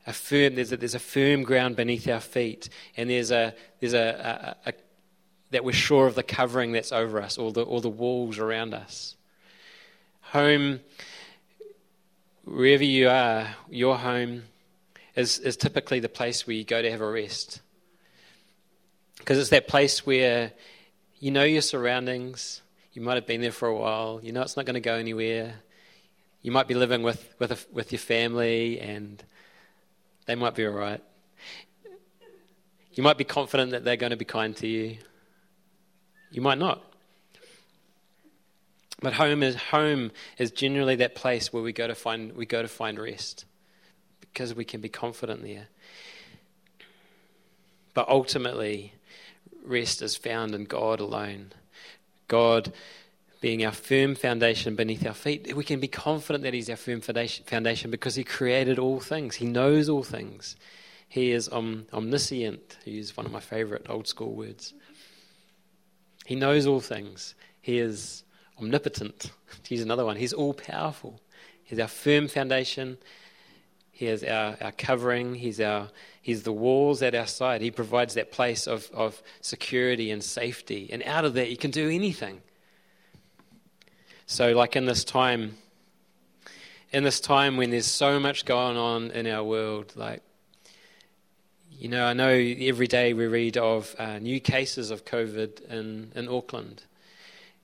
A 0.10 0.14
firm, 0.14 0.56
there's 0.56 0.72
a, 0.72 0.78
there's 0.78 0.96
a 0.96 1.00
firm 1.00 1.44
ground 1.44 1.76
beneath 1.76 2.08
our 2.08 2.20
feet, 2.20 2.68
and 2.98 3.10
there's 3.10 3.32
a, 3.32 3.54
there's 3.80 3.94
a, 3.94 4.58
a, 4.66 4.70
a 4.70 4.74
that 5.52 5.64
we're 5.64 5.72
sure 5.72 6.08
of 6.08 6.16
the 6.16 6.24
covering 6.24 6.72
that's 6.72 6.92
over 6.92 7.22
us, 7.22 7.38
all 7.38 7.52
the, 7.52 7.64
the 7.64 7.90
walls 7.90 8.38
around 8.38 8.74
us. 8.74 9.16
Home 10.22 10.80
wherever 12.50 12.84
you 12.84 13.10
are, 13.10 13.48
your 13.70 13.98
home 13.98 14.44
is, 15.16 15.40
is 15.40 15.56
typically 15.56 16.00
the 16.00 16.10
place 16.10 16.48
where 16.48 16.56
you 16.56 16.64
go 16.64 16.82
to 16.82 16.90
have 16.90 17.02
a 17.02 17.10
rest. 17.10 17.62
Because 19.20 19.38
it's 19.38 19.50
that 19.50 19.68
place 19.68 20.06
where 20.06 20.52
you 21.20 21.32
know 21.32 21.44
your 21.44 21.62
surroundings, 21.62 22.62
you 22.94 23.02
might 23.02 23.16
have 23.16 23.28
been 23.28 23.42
there 23.42 23.52
for 23.52 23.68
a 23.68 23.76
while, 23.76 24.20
you 24.24 24.32
know 24.32 24.42
it's 24.42 24.58
not 24.58 24.66
going 24.66 24.76
to 24.76 24.80
go 24.80 24.96
anywhere. 24.96 25.56
You 26.42 26.52
might 26.52 26.68
be 26.68 26.74
living 26.74 27.04
with, 27.04 27.34
with, 27.38 27.52
a, 27.52 27.58
with 27.72 27.92
your 27.92 28.00
family 28.00 28.80
and 28.80 29.22
they 30.30 30.36
might 30.36 30.54
be 30.54 30.64
all 30.64 30.74
right. 30.74 31.02
You 32.94 33.02
might 33.02 33.18
be 33.18 33.24
confident 33.24 33.72
that 33.72 33.84
they're 33.84 33.98
going 33.98 34.12
to 34.12 34.16
be 34.16 34.26
kind 34.26 34.56
to 34.58 34.68
you. 34.68 34.98
You 36.30 36.44
might 36.44 36.60
not. 36.60 36.84
But 39.02 39.14
home 39.14 39.42
is 39.42 39.56
home 39.56 40.12
is 40.38 40.52
generally 40.52 40.98
that 40.98 41.16
place 41.16 41.52
where 41.52 41.64
we 41.64 41.74
go 41.74 41.88
to 41.88 41.96
find 41.96 42.34
we 42.34 42.46
go 42.46 42.62
to 42.62 42.68
find 42.68 43.00
rest 43.00 43.46
because 44.22 44.54
we 44.54 44.66
can 44.66 44.82
be 44.82 44.88
confident 44.88 45.42
there. 45.42 45.70
But 47.96 48.08
ultimately, 48.08 48.94
rest 49.66 50.04
is 50.04 50.16
found 50.16 50.54
in 50.54 50.66
God 50.66 51.00
alone. 51.00 51.54
God 52.28 52.72
being 53.42 53.66
our 53.66 53.72
firm 53.72 54.16
foundation 54.16 54.76
beneath 54.76 55.06
our 55.06 55.14
feet, 55.14 55.56
we 55.56 55.64
can 55.64 55.80
be 55.80 55.88
confident 55.88 56.44
that 56.44 56.54
He's 56.54 56.70
our 56.70 56.76
firm 56.76 57.02
foundation 57.02 57.92
because 57.92 58.16
He 58.16 58.24
created 58.24 58.80
all 58.80 59.00
things. 59.00 59.36
He 59.36 59.46
knows 59.46 59.88
all 59.90 60.04
things. 60.04 60.56
He 61.08 61.32
is 61.32 61.50
om- 61.50 61.88
omniscient, 61.92 62.78
use 62.86 63.16
one 63.18 63.26
of 63.26 63.32
my 63.32 63.40
favorite 63.40 63.88
old 63.90 64.08
school 64.08 64.34
words. 64.34 64.74
He 66.26 66.36
knows 66.36 66.68
all 66.68 66.82
things. 66.82 67.34
He 67.62 67.80
is 67.80 68.24
omnipotent, 68.60 69.32
to 69.64 69.74
use 69.74 69.84
another 69.84 70.06
one. 70.06 70.18
He's 70.18 70.34
all 70.34 70.54
powerful. 70.54 71.20
He's 71.64 71.80
our 71.80 71.88
firm 71.88 72.28
foundation. 72.28 72.98
He 73.92 74.08
is 74.08 74.24
our, 74.24 74.56
our 74.62 74.72
covering. 74.72 75.36
He's, 75.36 75.60
our, 75.60 75.90
he's 76.22 76.44
the 76.44 76.52
walls 76.54 77.02
at 77.02 77.16
our 77.16 77.28
side. 77.28 77.62
He 77.62 77.72
provides 77.72 78.14
that 78.14 78.32
place 78.32 78.68
of, 78.68 78.90
of 78.94 79.22
security 79.42 80.12
and 80.12 80.24
safety. 80.24 80.90
And 80.92 81.04
out 81.04 81.26
of 81.26 81.34
that, 81.34 81.50
you 81.50 81.58
can 81.58 81.72
do 81.72 81.90
anything. 81.90 82.42
So, 84.32 84.52
like 84.52 84.76
in 84.76 84.86
this 84.86 85.04
time, 85.04 85.58
in 86.92 87.04
this 87.04 87.20
time 87.20 87.58
when 87.58 87.72
there's 87.72 87.88
so 87.88 88.20
much 88.20 88.46
going 88.46 88.78
on 88.78 89.10
in 89.10 89.26
our 89.26 89.44
world, 89.44 89.94
like, 89.96 90.22
you 91.72 91.90
know, 91.90 92.06
I 92.06 92.14
know 92.14 92.30
every 92.30 92.86
day 92.86 93.14
we 93.14 93.26
read 93.26 93.58
of 93.58 93.96
uh, 93.98 94.20
new 94.20 94.40
cases 94.40 94.92
of 94.92 95.04
COVID 95.04 95.68
in, 95.72 96.12
in 96.14 96.30
Auckland, 96.30 96.84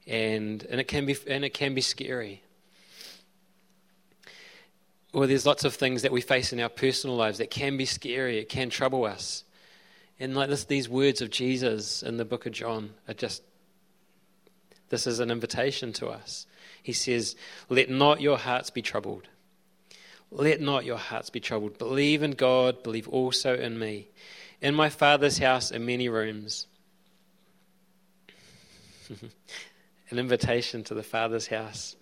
and 0.07 0.63
and 0.63 0.81
it 0.81 0.87
can 0.87 1.05
be 1.05 1.15
and 1.27 1.45
it 1.45 1.53
can 1.53 1.75
be 1.75 1.81
scary. 1.81 2.41
Or 5.13 5.27
there's 5.27 5.45
lots 5.45 5.65
of 5.65 5.75
things 5.75 6.01
that 6.01 6.11
we 6.11 6.19
face 6.19 6.51
in 6.51 6.59
our 6.59 6.67
personal 6.67 7.15
lives 7.15 7.37
that 7.37 7.51
can 7.51 7.77
be 7.77 7.85
scary. 7.85 8.39
It 8.39 8.49
can 8.49 8.71
trouble 8.71 9.05
us, 9.05 9.43
and 10.19 10.35
like 10.35 10.49
this, 10.49 10.65
these 10.65 10.89
words 10.89 11.21
of 11.21 11.29
Jesus 11.29 12.01
in 12.01 12.17
the 12.17 12.25
book 12.25 12.47
of 12.47 12.53
John 12.53 12.95
are 13.07 13.13
just. 13.13 13.43
This 14.89 15.05
is 15.07 15.19
an 15.19 15.29
invitation 15.29 15.93
to 15.93 16.07
us 16.07 16.45
he 16.85 16.93
says, 16.93 17.35
Let 17.67 17.89
not 17.89 18.21
your 18.21 18.37
hearts 18.37 18.69
be 18.69 18.83
troubled. 18.83 19.27
Let 20.29 20.61
not 20.61 20.85
your 20.85 20.99
hearts 20.99 21.31
be 21.31 21.39
troubled. 21.39 21.79
Believe 21.79 22.21
in 22.21 22.33
God, 22.33 22.83
believe 22.83 23.07
also 23.07 23.57
in 23.57 23.79
me. 23.79 24.09
In 24.61 24.75
my 24.75 24.89
Father's 24.89 25.39
house 25.39 25.71
are 25.71 25.79
many 25.79 26.09
rooms. 26.09 26.67
An 30.11 30.19
invitation 30.19 30.83
to 30.83 30.93
the 30.93 31.01
Father's 31.01 31.47
house. 31.47 31.95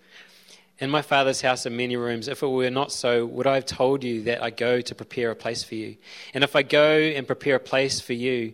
In 0.78 0.90
my 0.90 1.00
Father's 1.00 1.40
house 1.40 1.64
are 1.64 1.70
many 1.70 1.96
rooms. 1.96 2.28
If 2.28 2.42
it 2.42 2.46
were 2.46 2.68
not 2.68 2.92
so, 2.92 3.24
would 3.24 3.46
I 3.46 3.54
have 3.54 3.64
told 3.64 4.04
you 4.04 4.24
that 4.24 4.42
I 4.42 4.50
go 4.50 4.82
to 4.82 4.94
prepare 4.94 5.30
a 5.30 5.36
place 5.36 5.64
for 5.64 5.76
you? 5.76 5.96
And 6.34 6.44
if 6.44 6.54
I 6.54 6.62
go 6.62 6.98
and 6.98 7.26
prepare 7.26 7.56
a 7.56 7.60
place 7.60 8.02
for 8.02 8.12
you, 8.12 8.52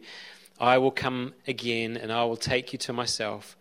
I 0.61 0.79
will 0.79 0.93
come 0.93 1.35
again 1.49 1.97
and 1.97 2.13
I 2.13 2.23
will 2.23 2.37
take 2.37 2.73
you 2.73 2.79
to 2.79 2.93
myself 2.93 3.57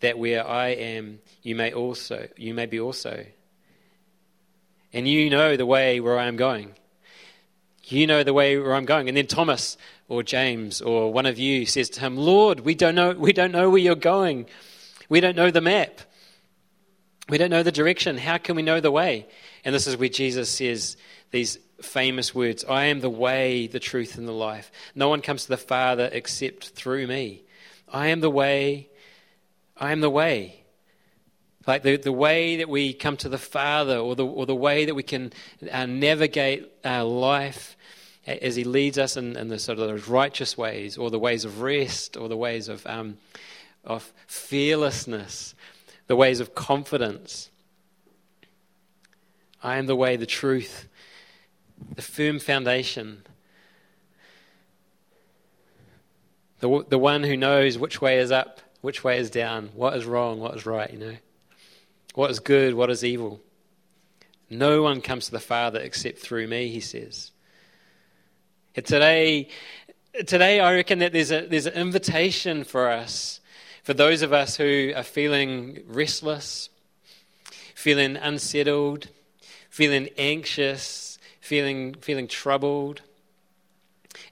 that 0.00 0.18
where 0.18 0.46
I 0.46 0.68
am, 0.68 1.20
you 1.42 1.54
may 1.54 1.72
also 1.72 2.28
you 2.36 2.54
may 2.54 2.66
be 2.66 2.80
also. 2.80 3.26
And 4.92 5.06
you 5.06 5.28
know 5.28 5.56
the 5.56 5.66
way 5.66 6.00
where 6.00 6.18
I 6.18 6.26
am 6.26 6.36
going. 6.36 6.74
You 7.84 8.06
know 8.06 8.22
the 8.22 8.34
way 8.34 8.58
where 8.58 8.74
I'm 8.74 8.84
going. 8.84 9.08
And 9.08 9.16
then 9.16 9.26
Thomas 9.26 9.76
or 10.08 10.22
James 10.22 10.80
or 10.80 11.12
one 11.12 11.26
of 11.26 11.38
you 11.38 11.66
says 11.66 11.90
to 11.90 12.00
him, 12.00 12.16
Lord, 12.16 12.60
we 12.60 12.74
don't 12.74 12.94
know 12.94 13.12
we 13.12 13.32
don't 13.32 13.52
know 13.52 13.70
where 13.70 13.80
you're 13.80 13.94
going. 13.94 14.46
We 15.08 15.20
don't 15.20 15.36
know 15.36 15.50
the 15.50 15.60
map. 15.60 16.00
We 17.28 17.38
don't 17.38 17.50
know 17.50 17.62
the 17.62 17.72
direction. 17.72 18.16
How 18.16 18.38
can 18.38 18.56
we 18.56 18.62
know 18.62 18.80
the 18.80 18.90
way? 18.90 19.26
And 19.64 19.74
this 19.74 19.86
is 19.86 19.96
where 19.96 20.08
Jesus 20.08 20.50
says 20.50 20.96
these 21.30 21.58
famous 21.80 22.34
words 22.34 22.64
I 22.64 22.84
am 22.84 23.00
the 23.00 23.10
way, 23.10 23.66
the 23.66 23.80
truth, 23.80 24.16
and 24.16 24.26
the 24.26 24.32
life. 24.32 24.70
No 24.94 25.08
one 25.08 25.20
comes 25.20 25.42
to 25.42 25.48
the 25.48 25.56
Father 25.56 26.08
except 26.12 26.70
through 26.70 27.06
me. 27.06 27.42
I 27.90 28.08
am 28.08 28.20
the 28.20 28.30
way, 28.30 28.87
I 29.78 29.92
am 29.92 30.00
the 30.00 30.10
way. 30.10 30.64
Like 31.66 31.82
the, 31.82 31.96
the 31.96 32.12
way 32.12 32.56
that 32.56 32.68
we 32.68 32.92
come 32.92 33.16
to 33.18 33.28
the 33.28 33.38
Father, 33.38 33.98
or 33.98 34.16
the, 34.16 34.26
or 34.26 34.46
the 34.46 34.54
way 34.54 34.86
that 34.86 34.94
we 34.94 35.02
can 35.02 35.32
uh, 35.70 35.86
navigate 35.86 36.70
our 36.84 37.04
life 37.04 37.76
as 38.26 38.56
He 38.56 38.64
leads 38.64 38.98
us 38.98 39.16
in, 39.16 39.36
in 39.36 39.48
the 39.48 39.58
sort 39.58 39.78
of 39.78 39.88
those 39.88 40.08
righteous 40.08 40.56
ways, 40.56 40.96
or 40.96 41.10
the 41.10 41.18
ways 41.18 41.44
of 41.44 41.60
rest, 41.60 42.16
or 42.16 42.28
the 42.28 42.36
ways 42.36 42.68
of, 42.68 42.86
um, 42.86 43.18
of 43.84 44.12
fearlessness, 44.26 45.54
the 46.06 46.16
ways 46.16 46.40
of 46.40 46.54
confidence. 46.54 47.50
I 49.62 49.76
am 49.76 49.86
the 49.86 49.96
way, 49.96 50.16
the 50.16 50.26
truth, 50.26 50.88
the 51.94 52.02
firm 52.02 52.38
foundation. 52.38 53.22
The, 56.60 56.84
the 56.88 56.98
one 56.98 57.22
who 57.22 57.36
knows 57.36 57.78
which 57.78 58.00
way 58.00 58.18
is 58.18 58.32
up 58.32 58.60
which 58.80 59.02
way 59.02 59.18
is 59.18 59.30
down? 59.30 59.70
What 59.74 59.96
is 59.96 60.04
wrong? 60.04 60.40
What 60.40 60.56
is 60.56 60.66
right? 60.66 60.90
You 60.92 60.98
know? 60.98 61.16
What 62.14 62.30
is 62.30 62.40
good? 62.40 62.74
What 62.74 62.90
is 62.90 63.04
evil? 63.04 63.40
No 64.50 64.82
one 64.82 65.00
comes 65.00 65.26
to 65.26 65.30
the 65.30 65.40
Father 65.40 65.80
except 65.80 66.18
through 66.18 66.46
me, 66.46 66.68
he 66.68 66.80
says. 66.80 67.32
And 68.74 68.84
today, 68.84 69.48
today, 70.26 70.60
I 70.60 70.74
reckon 70.74 71.00
that 71.00 71.12
there's, 71.12 71.30
a, 71.30 71.46
there's 71.46 71.66
an 71.66 71.74
invitation 71.74 72.64
for 72.64 72.90
us, 72.90 73.40
for 73.82 73.94
those 73.94 74.22
of 74.22 74.32
us 74.32 74.56
who 74.56 74.92
are 74.94 75.02
feeling 75.02 75.82
restless, 75.86 76.70
feeling 77.74 78.16
unsettled, 78.16 79.08
feeling 79.68 80.08
anxious, 80.16 81.18
feeling, 81.40 81.94
feeling 81.94 82.28
troubled. 82.28 83.02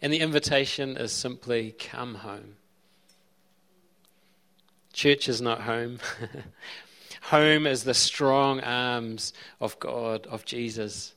And 0.00 0.12
the 0.12 0.20
invitation 0.20 0.96
is 0.96 1.12
simply 1.12 1.72
come 1.78 2.16
home. 2.16 2.56
Church 4.96 5.28
is 5.28 5.42
not 5.42 5.60
home. 5.60 5.98
home 7.20 7.66
is 7.66 7.84
the 7.84 7.92
strong 7.92 8.60
arms 8.60 9.34
of 9.60 9.78
God, 9.78 10.26
of 10.26 10.46
Jesus, 10.46 11.12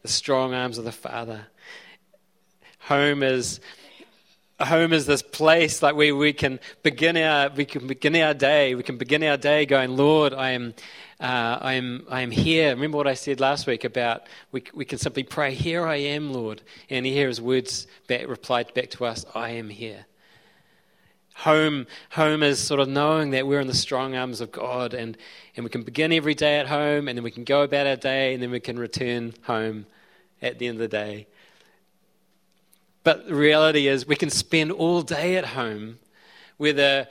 the 0.00 0.08
strong 0.08 0.54
arms 0.54 0.78
of 0.78 0.86
the 0.86 0.90
Father. 0.90 1.48
Home 2.78 3.22
is 3.22 3.60
home 4.58 4.94
is 4.94 5.04
this 5.04 5.20
place 5.20 5.82
like 5.82 5.94
where 5.94 6.16
we 6.16 6.32
can 6.32 6.58
begin 6.82 7.18
our 7.18 7.50
we 7.50 7.66
can 7.66 7.86
begin 7.86 8.16
our 8.16 8.32
day. 8.32 8.74
We 8.74 8.82
can 8.82 8.96
begin 8.96 9.22
our 9.24 9.36
day 9.36 9.66
going, 9.66 9.94
Lord, 9.94 10.32
I 10.32 10.52
am 10.52 10.72
uh, 11.20 11.58
I 11.60 11.74
am 11.74 12.06
I 12.08 12.22
am 12.22 12.30
here. 12.30 12.70
Remember 12.70 12.96
what 12.96 13.06
I 13.06 13.12
said 13.12 13.40
last 13.40 13.66
week 13.66 13.84
about 13.84 14.22
we 14.52 14.64
we 14.72 14.86
can 14.86 14.98
simply 14.98 15.24
pray, 15.24 15.52
Here 15.52 15.86
I 15.86 15.96
am, 15.96 16.32
Lord, 16.32 16.62
and 16.88 17.04
He 17.04 17.12
hears 17.12 17.42
words 17.42 17.86
back 18.08 18.26
replied 18.26 18.72
back 18.72 18.88
to 18.92 19.04
us, 19.04 19.26
I 19.34 19.50
am 19.50 19.68
here. 19.68 20.06
Home, 21.36 21.86
home 22.10 22.42
is 22.42 22.58
sort 22.58 22.80
of 22.80 22.88
knowing 22.88 23.30
that 23.30 23.46
we're 23.46 23.60
in 23.60 23.66
the 23.66 23.74
strong 23.74 24.14
arms 24.14 24.40
of 24.40 24.52
God 24.52 24.92
and, 24.92 25.16
and 25.56 25.64
we 25.64 25.70
can 25.70 25.82
begin 25.82 26.12
every 26.12 26.34
day 26.34 26.58
at 26.58 26.66
home 26.66 27.08
and 27.08 27.16
then 27.16 27.24
we 27.24 27.30
can 27.30 27.44
go 27.44 27.62
about 27.62 27.86
our 27.86 27.96
day 27.96 28.34
and 28.34 28.42
then 28.42 28.50
we 28.50 28.60
can 28.60 28.78
return 28.78 29.32
home 29.44 29.86
at 30.42 30.58
the 30.58 30.66
end 30.66 30.76
of 30.76 30.80
the 30.80 30.88
day. 30.88 31.26
But 33.02 33.26
the 33.28 33.34
reality 33.34 33.86
is, 33.86 34.06
we 34.06 34.16
can 34.16 34.30
spend 34.30 34.72
all 34.72 35.00
day 35.02 35.36
at 35.36 35.46
home, 35.46 35.98
whether, 36.58 37.08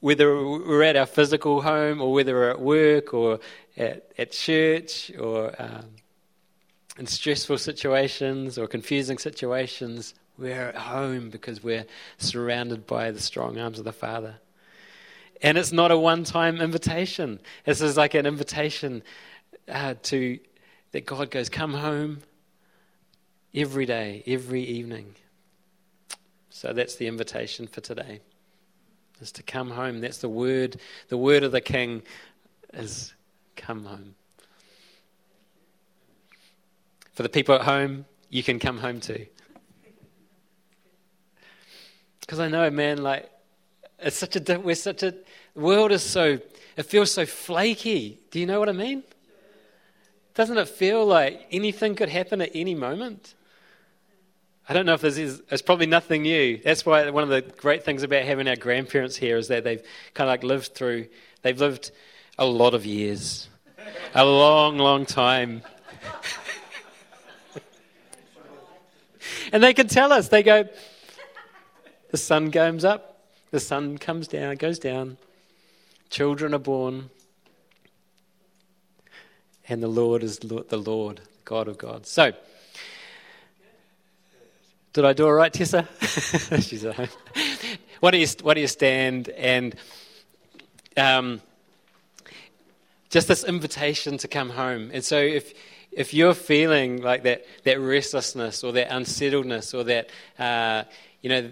whether 0.00 0.36
we're 0.36 0.82
at 0.82 0.96
our 0.96 1.06
physical 1.06 1.62
home 1.62 2.02
or 2.02 2.12
whether 2.12 2.34
we're 2.34 2.50
at 2.50 2.60
work 2.60 3.14
or 3.14 3.40
at, 3.76 4.12
at 4.18 4.32
church 4.32 5.10
or 5.18 5.54
um, 5.58 5.86
in 6.98 7.06
stressful 7.06 7.58
situations 7.58 8.58
or 8.58 8.66
confusing 8.66 9.18
situations. 9.18 10.14
We're 10.36 10.68
at 10.68 10.76
home 10.76 11.30
because 11.30 11.62
we're 11.62 11.86
surrounded 12.18 12.86
by 12.86 13.10
the 13.10 13.20
strong 13.20 13.58
arms 13.58 13.78
of 13.78 13.84
the 13.84 13.92
Father. 13.92 14.36
And 15.42 15.56
it's 15.58 15.72
not 15.72 15.90
a 15.90 15.98
one 15.98 16.24
time 16.24 16.60
invitation. 16.60 17.38
This 17.64 17.80
is 17.80 17.96
like 17.96 18.14
an 18.14 18.26
invitation 18.26 19.02
uh, 19.68 19.94
to 20.04 20.38
that 20.92 21.06
God 21.06 21.30
goes, 21.30 21.48
Come 21.48 21.74
home 21.74 22.22
every 23.54 23.86
day, 23.86 24.22
every 24.26 24.62
evening. 24.62 25.14
So 26.50 26.72
that's 26.72 26.96
the 26.96 27.06
invitation 27.06 27.66
for 27.66 27.80
today. 27.80 28.20
Is 29.20 29.32
to 29.32 29.42
come 29.42 29.70
home. 29.70 30.00
That's 30.00 30.18
the 30.18 30.28
word. 30.28 30.76
The 31.08 31.16
word 31.16 31.44
of 31.44 31.52
the 31.52 31.60
King 31.60 32.02
is 32.72 33.14
come 33.56 33.84
home. 33.84 34.14
For 37.12 37.22
the 37.22 37.28
people 37.28 37.54
at 37.54 37.62
home, 37.62 38.04
you 38.28 38.42
can 38.42 38.58
come 38.58 38.78
home 38.78 39.00
too. 39.00 39.26
Because 42.24 42.40
I 42.40 42.48
know, 42.48 42.70
man, 42.70 43.02
like, 43.02 43.30
it's 43.98 44.16
such 44.16 44.36
a, 44.36 44.58
we're 44.58 44.74
such 44.74 45.02
a, 45.02 45.10
the 45.10 45.60
world 45.60 45.92
is 45.92 46.02
so, 46.02 46.38
it 46.76 46.82
feels 46.84 47.12
so 47.12 47.26
flaky. 47.26 48.18
Do 48.30 48.40
you 48.40 48.46
know 48.46 48.58
what 48.58 48.70
I 48.70 48.72
mean? 48.72 49.02
Doesn't 50.34 50.56
it 50.56 50.68
feel 50.68 51.04
like 51.04 51.46
anything 51.50 51.94
could 51.94 52.08
happen 52.08 52.40
at 52.40 52.50
any 52.54 52.74
moment? 52.74 53.34
I 54.68 54.72
don't 54.72 54.86
know 54.86 54.94
if 54.94 55.02
this 55.02 55.18
is, 55.18 55.42
it's 55.50 55.60
probably 55.60 55.86
nothing 55.86 56.22
new. 56.22 56.58
That's 56.64 56.86
why 56.86 57.10
one 57.10 57.22
of 57.22 57.28
the 57.28 57.42
great 57.42 57.84
things 57.84 58.02
about 58.02 58.24
having 58.24 58.48
our 58.48 58.56
grandparents 58.56 59.16
here 59.16 59.36
is 59.36 59.48
that 59.48 59.62
they've 59.62 59.82
kind 60.14 60.28
of 60.28 60.32
like 60.32 60.42
lived 60.42 60.74
through, 60.74 61.08
they've 61.42 61.60
lived 61.60 61.90
A 62.38 62.46
lot 62.46 62.74
of 62.74 62.86
years. 62.86 63.48
A 64.14 64.24
long, 64.24 64.78
long 64.78 65.04
time. 65.04 65.62
and 69.52 69.62
they 69.62 69.74
can 69.74 69.86
tell 69.86 70.12
us, 70.12 70.28
they 70.28 70.42
go, 70.42 70.66
the 72.14 72.18
sun 72.18 72.52
comes 72.52 72.84
up, 72.84 73.18
the 73.50 73.58
sun 73.58 73.98
comes 73.98 74.28
down, 74.28 74.54
goes 74.54 74.78
down, 74.78 75.16
children 76.10 76.54
are 76.54 76.60
born, 76.60 77.10
and 79.68 79.82
the 79.82 79.88
Lord 79.88 80.22
is 80.22 80.38
the 80.38 80.76
Lord, 80.76 81.22
God 81.44 81.66
of 81.66 81.76
gods. 81.76 82.08
So, 82.08 82.30
did 84.92 85.04
I 85.04 85.12
do 85.12 85.26
all 85.26 85.32
right, 85.32 85.52
Tessa? 85.52 85.88
She's 86.60 86.84
at 86.84 86.94
home. 86.94 87.08
Why 87.98 88.12
don't 88.12 88.20
you, 88.20 88.28
why 88.42 88.54
don't 88.54 88.62
you 88.62 88.68
stand 88.68 89.30
and 89.30 89.74
um, 90.96 91.40
just 93.10 93.26
this 93.26 93.42
invitation 93.42 94.18
to 94.18 94.28
come 94.28 94.50
home. 94.50 94.92
And 94.94 95.04
so 95.04 95.18
if 95.18 95.52
if 95.90 96.14
you're 96.14 96.34
feeling 96.34 97.02
like 97.02 97.24
that, 97.24 97.44
that 97.64 97.80
restlessness 97.80 98.62
or 98.62 98.70
that 98.72 98.92
unsettledness 98.92 99.74
or 99.74 99.82
that, 99.82 100.10
uh, 100.38 100.84
you 101.20 101.28
know, 101.28 101.50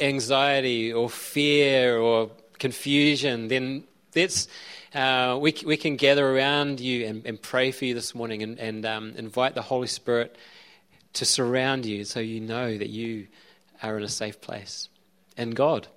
anxiety 0.00 0.92
or 0.92 1.10
fear 1.10 1.98
or 1.98 2.30
confusion, 2.58 3.48
then 3.48 3.84
that's, 4.12 4.48
uh, 4.94 5.38
we, 5.40 5.54
we 5.64 5.76
can 5.76 5.96
gather 5.96 6.28
around 6.28 6.80
you 6.80 7.06
and, 7.06 7.24
and 7.26 7.40
pray 7.40 7.70
for 7.70 7.84
you 7.84 7.94
this 7.94 8.14
morning 8.14 8.42
and, 8.42 8.58
and 8.58 8.84
um, 8.86 9.14
invite 9.16 9.54
the 9.54 9.62
Holy 9.62 9.86
Spirit 9.86 10.36
to 11.12 11.24
surround 11.24 11.86
you 11.86 12.04
so 12.04 12.20
you 12.20 12.40
know 12.40 12.76
that 12.76 12.88
you 12.88 13.26
are 13.82 13.96
in 13.96 14.04
a 14.04 14.08
safe 14.08 14.40
place 14.40 14.88
in 15.36 15.50
God. 15.50 15.88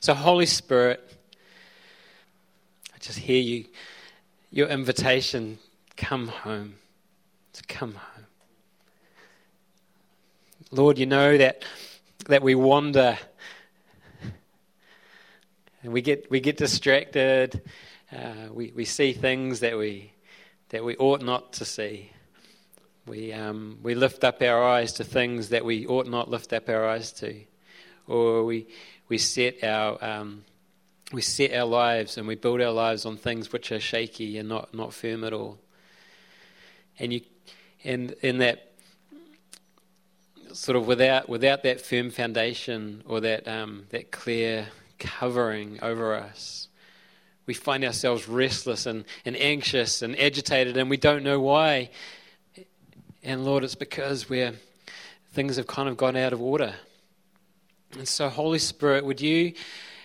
So, 0.00 0.14
Holy 0.14 0.46
Spirit, 0.46 1.02
I 2.94 2.98
just 2.98 3.18
hear 3.18 3.40
you, 3.40 3.64
your 4.50 4.68
invitation 4.68 5.58
come 5.96 6.28
home, 6.28 6.74
to 7.54 7.62
come 7.64 7.94
home. 7.94 8.26
Lord, 10.70 10.98
you 10.98 11.06
know 11.06 11.38
that, 11.38 11.64
that 12.24 12.42
we 12.42 12.54
wander 12.54 13.18
and 15.84 15.92
we 15.92 16.00
get, 16.00 16.30
we 16.30 16.40
get 16.40 16.56
distracted. 16.56 17.60
Uh, 18.10 18.48
we, 18.50 18.72
we 18.74 18.86
see 18.86 19.12
things 19.12 19.60
that 19.60 19.76
we, 19.76 20.12
that 20.70 20.82
we 20.82 20.96
ought 20.96 21.20
not 21.20 21.52
to 21.54 21.66
see. 21.66 22.10
We, 23.06 23.34
um, 23.34 23.78
we 23.82 23.94
lift 23.94 24.24
up 24.24 24.40
our 24.40 24.64
eyes 24.64 24.94
to 24.94 25.04
things 25.04 25.50
that 25.50 25.62
we 25.62 25.86
ought 25.86 26.06
not 26.06 26.30
lift 26.30 26.54
up 26.54 26.70
our 26.70 26.88
eyes 26.88 27.12
to. 27.12 27.38
Or 28.06 28.44
we, 28.44 28.66
we, 29.08 29.18
set 29.18 29.62
our, 29.62 30.02
um, 30.02 30.44
we 31.12 31.20
set 31.20 31.52
our 31.52 31.66
lives 31.66 32.16
and 32.16 32.26
we 32.26 32.34
build 32.34 32.62
our 32.62 32.72
lives 32.72 33.04
on 33.04 33.18
things 33.18 33.52
which 33.52 33.70
are 33.70 33.80
shaky 33.80 34.38
and 34.38 34.48
not, 34.48 34.72
not 34.72 34.94
firm 34.94 35.22
at 35.22 35.34
all. 35.34 35.58
And, 36.98 37.12
you, 37.12 37.20
and 37.84 38.12
in 38.22 38.38
that 38.38 38.72
sort 40.54 40.76
of 40.76 40.86
without, 40.86 41.28
without 41.28 41.62
that 41.64 41.80
firm 41.80 42.10
foundation 42.10 43.02
or 43.06 43.20
that, 43.20 43.46
um, 43.48 43.86
that 43.90 44.10
clear 44.10 44.68
covering 44.98 45.78
over 45.82 46.14
us, 46.14 46.68
we 47.46 47.54
find 47.54 47.84
ourselves 47.84 48.28
restless 48.28 48.86
and, 48.86 49.04
and 49.24 49.36
anxious 49.36 50.00
and 50.00 50.18
agitated 50.18 50.76
and 50.76 50.88
we 50.88 50.96
don't 50.96 51.24
know 51.24 51.40
why. 51.40 51.90
And 53.22 53.44
Lord, 53.44 53.64
it's 53.64 53.74
because 53.74 54.28
we're, 54.28 54.54
things 55.32 55.56
have 55.56 55.66
kind 55.66 55.88
of 55.88 55.96
gone 55.96 56.16
out 56.16 56.32
of 56.32 56.40
order. 56.40 56.74
And 57.98 58.08
so, 58.08 58.28
Holy 58.28 58.58
Spirit, 58.58 59.04
would 59.04 59.20
you 59.20 59.54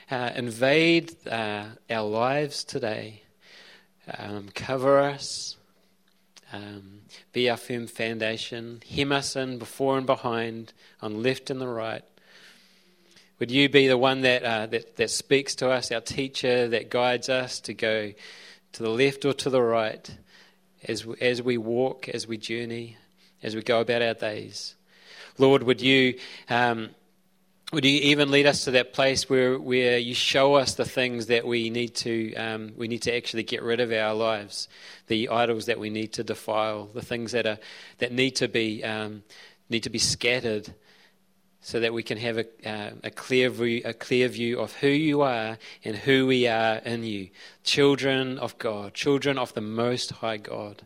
uh, 0.10 0.32
invade 0.36 1.16
uh, 1.28 1.66
our 1.90 2.08
lives 2.08 2.64
today? 2.64 3.22
Um, 4.18 4.50
cover 4.56 5.00
us, 5.00 5.56
um, 6.52 7.02
be 7.34 7.50
our 7.50 7.58
firm 7.58 7.88
foundation, 7.88 8.82
hem 8.90 9.12
us 9.12 9.36
in 9.36 9.58
before 9.58 9.98
and 9.98 10.06
behind, 10.06 10.74
on 11.02 11.24
left 11.24 11.50
and 11.50 11.62
the 11.62 11.68
right. 11.68 12.04
Would 13.40 13.52
you 13.52 13.70
be 13.70 13.88
the 13.88 13.98
one 13.98 14.22
that, 14.22 14.44
uh, 14.44 14.66
that, 14.68 14.98
that 14.98 15.10
speaks 15.10 15.56
to 15.56 15.70
us, 15.70 15.92
our 15.92 16.02
teacher, 16.02 16.68
that 16.68 16.90
guides 16.90 17.30
us 17.30 17.60
to 17.62 17.74
go 17.74 18.14
to 18.74 18.84
the 18.84 18.90
left 18.90 19.24
or 19.26 19.34
to 19.34 19.50
the 19.50 19.62
right 19.62 20.18
as, 20.86 21.06
as 21.22 21.42
we 21.42 21.58
walk, 21.58 22.10
as 22.10 22.28
we 22.28 22.38
journey? 22.38 22.98
as 23.42 23.56
we 23.56 23.62
go 23.62 23.82
about 23.82 24.02
our 24.02 24.14
days. 24.14 24.76
Lord, 25.38 25.64
would 25.64 25.82
you, 25.82 26.16
um, 26.50 26.90
would 27.72 27.86
you 27.86 28.00
even 28.02 28.32
lead 28.32 28.48
us 28.48 28.64
to 28.64 28.72
that 28.72 28.94
place 28.94 29.30
where, 29.30 29.60
where 29.60 30.00
you 30.00 30.16
show 30.16 30.56
us 30.56 30.74
the 30.74 30.86
things 30.86 31.28
that 31.28 31.46
we 31.46 31.70
need 31.70 31.94
to 31.96 32.34
um, 32.34 32.72
we 32.76 32.88
need 32.88 33.04
to 33.04 33.16
actually 33.16 33.44
get 33.44 33.62
rid 33.62 33.80
of 33.80 33.92
our 33.92 34.14
lives, 34.16 34.68
the 35.08 35.30
idols 35.30 35.68
that 35.68 35.80
we 35.80 35.90
need 35.90 36.14
to 36.14 36.24
defile, 36.24 36.90
the 36.94 37.02
things 37.02 37.32
that 37.32 37.46
are 37.46 37.60
that 38.00 38.12
need 38.12 38.32
to 38.38 38.48
be 38.48 38.84
um, 38.84 39.24
need 39.70 39.84
to 39.84 39.90
be 39.92 40.00
scattered, 40.00 40.74
so 41.62 41.80
that 41.80 41.94
we 41.94 42.02
can 42.02 42.18
have 42.18 42.40
a, 42.40 42.46
uh, 42.68 42.92
a 43.04 43.12
clear 43.12 43.52
view 43.52 43.82
a 43.86 43.94
clear 43.94 44.28
view 44.28 44.60
of 44.60 44.74
who 44.78 44.88
you 44.88 45.22
are 45.22 45.60
and 45.84 45.96
who 45.96 46.26
we 46.26 46.48
are 46.48 46.78
in 46.78 47.04
you, 47.04 47.30
children 47.64 48.40
of 48.40 48.58
God, 48.58 48.96
children 48.96 49.38
of 49.38 49.54
the 49.54 49.62
Most 49.62 50.12
High 50.14 50.38
God. 50.38 50.82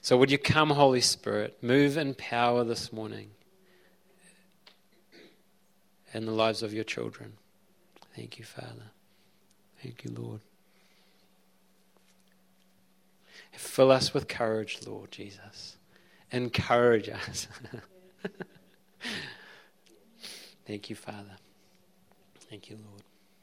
So, 0.00 0.16
would 0.16 0.30
you 0.30 0.38
come, 0.38 0.70
Holy 0.70 1.00
Spirit, 1.00 1.58
move 1.60 1.96
in 1.96 2.14
power 2.14 2.62
this 2.62 2.92
morning 2.92 3.33
in 6.14 6.24
the 6.24 6.32
lives 6.32 6.62
of 6.62 6.72
your 6.72 6.84
children? 6.84 7.34
Thank 8.16 8.38
you, 8.38 8.44
Father. 8.44 8.92
Thank 9.82 10.04
you, 10.04 10.12
Lord. 10.16 10.40
Fill 13.52 13.90
us 13.90 14.14
with 14.14 14.28
courage, 14.28 14.78
Lord 14.86 15.10
Jesus. 15.10 15.76
Encourage 16.30 17.08
us. 17.08 17.48
Thank 20.66 20.88
you, 20.88 20.96
Father. 20.96 21.36
Thank 22.48 22.70
you, 22.70 22.76
Lord. 22.76 23.02